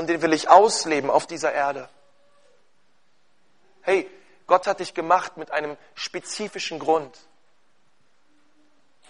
und 0.01 0.07
den 0.07 0.22
will 0.22 0.32
ich 0.32 0.48
ausleben 0.48 1.11
auf 1.11 1.26
dieser 1.26 1.53
Erde. 1.53 1.86
Hey, 3.82 4.11
Gott 4.46 4.66
hat 4.66 4.80
dich 4.80 4.94
gemacht 4.94 5.36
mit 5.36 5.51
einem 5.51 5.76
spezifischen 5.94 6.78
Grund. 6.78 7.18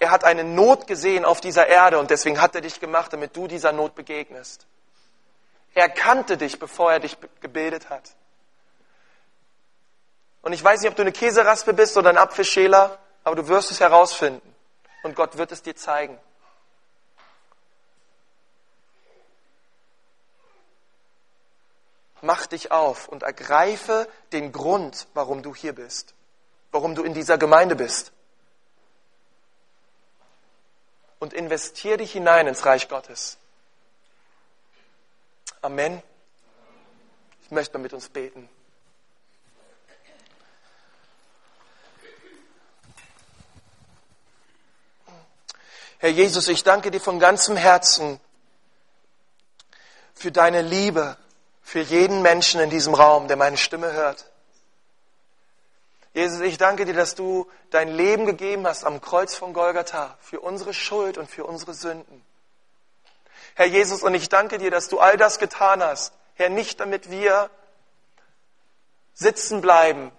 Er 0.01 0.11
hat 0.11 0.25
eine 0.25 0.43
Not 0.43 0.89
gesehen 0.89 1.25
auf 1.25 1.41
dieser 1.41 1.69
Erde 1.69 2.01
und 2.01 2.11
deswegen 2.11 2.41
hat 2.41 2.57
er 2.57 2.61
dich 2.61 2.81
gemacht, 2.81 3.13
damit 3.13 3.37
du 3.37 3.47
dieser 3.47 3.71
Not 3.71 3.95
begegnest. 3.95 4.67
Er 5.75 5.89
kannte 5.89 6.37
dich, 6.37 6.59
bevor 6.59 6.93
er 6.93 6.99
dich 6.99 7.17
gebildet 7.41 7.89
hat. 7.89 8.11
Und 10.43 10.55
ich 10.55 10.65
weiß 10.65 10.81
nicht, 10.81 10.91
ob 10.91 10.97
du 10.97 11.03
eine 11.03 11.13
Käseraspe 11.13 11.73
bist 11.73 11.97
oder 11.97 12.11
ein 12.11 12.19
Apfelschäler, 12.19 12.99
aber 13.23 13.37
du 13.37 13.47
wirst 13.47 13.71
es 13.71 13.79
herausfinden. 13.79 14.57
Und 15.05 15.15
Gott 15.15 15.39
wird 15.39 15.53
es 15.53 15.63
dir 15.63 15.77
zeigen. 15.77 16.19
Mach 22.23 22.47
dich 22.47 22.71
auf 22.71 23.09
und 23.09 23.23
ergreife 23.23 24.09
den 24.33 24.53
Grund, 24.53 25.07
warum 25.15 25.43
du 25.43 25.55
hier 25.55 25.75
bist, 25.75 26.15
warum 26.73 26.95
du 26.95 27.03
in 27.03 27.15
dieser 27.15 27.39
Gemeinde 27.39 27.77
bist. 27.77 28.13
Und 31.19 31.33
investier 31.35 31.97
dich 31.97 32.13
hinein 32.13 32.47
ins 32.47 32.65
Reich 32.65 32.89
Gottes. 32.89 33.37
Amen. 35.63 36.03
Ich 37.43 37.51
möchte 37.51 37.77
mal 37.77 37.83
mit 37.83 37.93
uns 37.93 38.09
beten. 38.09 38.49
Herr 45.99 46.09
Jesus, 46.09 46.49
ich 46.49 46.63
danke 46.63 46.91
dir 46.91 47.01
von 47.01 47.19
ganzem 47.19 47.59
Herzen 47.59 48.19
für 50.15 50.33
deine 50.33 50.63
Liebe, 50.63 51.19
für 51.71 51.79
jeden 51.79 52.21
Menschen 52.21 52.61
in 52.61 52.69
diesem 52.69 52.95
Raum, 52.95 53.29
der 53.29 53.37
meine 53.37 53.57
Stimme 53.57 53.93
hört. 53.93 54.29
Jesus, 56.13 56.41
ich 56.41 56.59
danke 56.59 56.85
dir, 56.85 56.95
dass 56.95 57.15
du 57.15 57.49
dein 57.71 57.87
Leben 57.87 58.27
gegeben 58.27 58.67
hast 58.67 58.83
am 58.83 59.01
Kreuz 59.01 59.37
von 59.37 59.53
Golgatha 59.53 60.19
für 60.21 60.41
unsere 60.41 60.75
Schuld 60.75 61.17
und 61.17 61.31
für 61.31 61.45
unsere 61.45 61.73
Sünden. 61.73 62.25
Herr 63.55 63.67
Jesus, 63.67 64.03
und 64.03 64.15
ich 64.15 64.29
danke 64.29 64.59
dir, 64.59 64.73
dass 64.73 64.89
du 64.89 64.99
all 64.99 65.17
das 65.17 65.39
getan 65.39 65.81
hast. 65.81 66.13
Herr, 66.35 66.49
nicht 66.49 66.81
damit 66.81 67.09
wir 67.09 67.51
sitzen 69.15 69.61
bleiben 69.61 70.11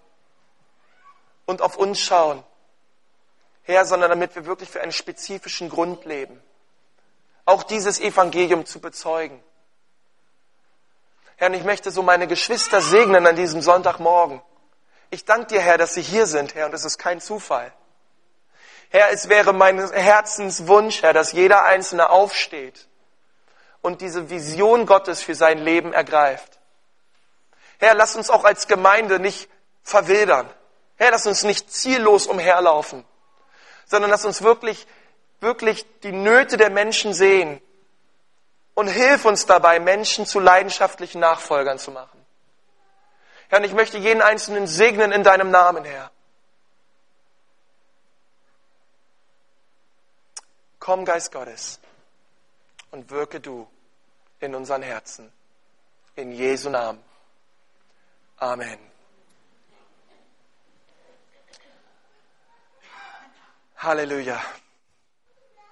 und 1.45 1.61
auf 1.61 1.75
uns 1.75 1.99
schauen, 1.99 2.45
Herr, 3.63 3.83
sondern 3.83 4.09
damit 4.09 4.35
wir 4.35 4.45
wirklich 4.45 4.69
für 4.69 4.79
einen 4.79 4.93
spezifischen 4.93 5.67
Grund 5.67 6.05
leben. 6.05 6.41
Auch 7.43 7.63
dieses 7.63 7.99
Evangelium 7.99 8.65
zu 8.65 8.79
bezeugen. 8.79 9.43
Herr, 11.41 11.49
und 11.49 11.55
ich 11.55 11.63
möchte 11.63 11.89
so 11.89 12.03
meine 12.03 12.27
Geschwister 12.27 12.81
segnen 12.81 13.25
an 13.25 13.35
diesem 13.35 13.63
Sonntagmorgen. 13.63 14.43
Ich 15.09 15.25
danke 15.25 15.47
dir, 15.47 15.59
Herr, 15.59 15.79
dass 15.79 15.95
sie 15.95 16.03
hier 16.03 16.27
sind, 16.27 16.53
Herr, 16.53 16.67
und 16.67 16.73
es 16.75 16.85
ist 16.85 16.99
kein 16.99 17.19
Zufall. 17.19 17.73
Herr, 18.89 19.09
es 19.09 19.27
wäre 19.27 19.51
mein 19.51 19.79
Herzenswunsch, 19.91 21.01
Herr, 21.01 21.13
dass 21.13 21.31
jeder 21.31 21.63
Einzelne 21.63 22.11
aufsteht 22.11 22.87
und 23.81 24.01
diese 24.01 24.29
Vision 24.29 24.85
Gottes 24.85 25.23
für 25.23 25.33
sein 25.33 25.57
Leben 25.57 25.93
ergreift. 25.93 26.59
Herr, 27.79 27.95
lass 27.95 28.15
uns 28.15 28.29
auch 28.29 28.43
als 28.43 28.67
Gemeinde 28.67 29.19
nicht 29.19 29.49
verwildern. 29.81 30.47
Herr, 30.97 31.09
lass 31.09 31.25
uns 31.25 31.41
nicht 31.41 31.73
ziellos 31.73 32.27
umherlaufen, 32.27 33.03
sondern 33.87 34.11
lass 34.11 34.25
uns 34.25 34.43
wirklich, 34.43 34.85
wirklich 35.39 35.87
die 36.01 36.11
Nöte 36.11 36.57
der 36.57 36.69
Menschen 36.69 37.15
sehen 37.15 37.59
und 38.73 38.87
hilf 38.87 39.25
uns 39.25 39.45
dabei, 39.45 39.79
Menschen 39.79 40.25
zu 40.25 40.39
leidenschaftlichen 40.39 41.19
Nachfolgern 41.19 41.79
zu 41.79 41.91
machen. 41.91 42.25
Herr, 43.49 43.59
und 43.59 43.65
ich 43.65 43.73
möchte 43.73 43.97
jeden 43.97 44.21
Einzelnen 44.21 44.67
segnen 44.67 45.11
in 45.11 45.23
deinem 45.23 45.51
Namen, 45.51 45.83
Herr. 45.83 46.11
Komm, 50.79 51.05
Geist 51.05 51.31
Gottes, 51.31 51.79
und 52.91 53.09
wirke 53.11 53.39
du 53.39 53.67
in 54.39 54.55
unseren 54.55 54.81
Herzen. 54.81 55.31
In 56.15 56.31
Jesu 56.31 56.69
Namen. 56.69 57.03
Amen. 58.37 58.79
Halleluja. 63.77 64.41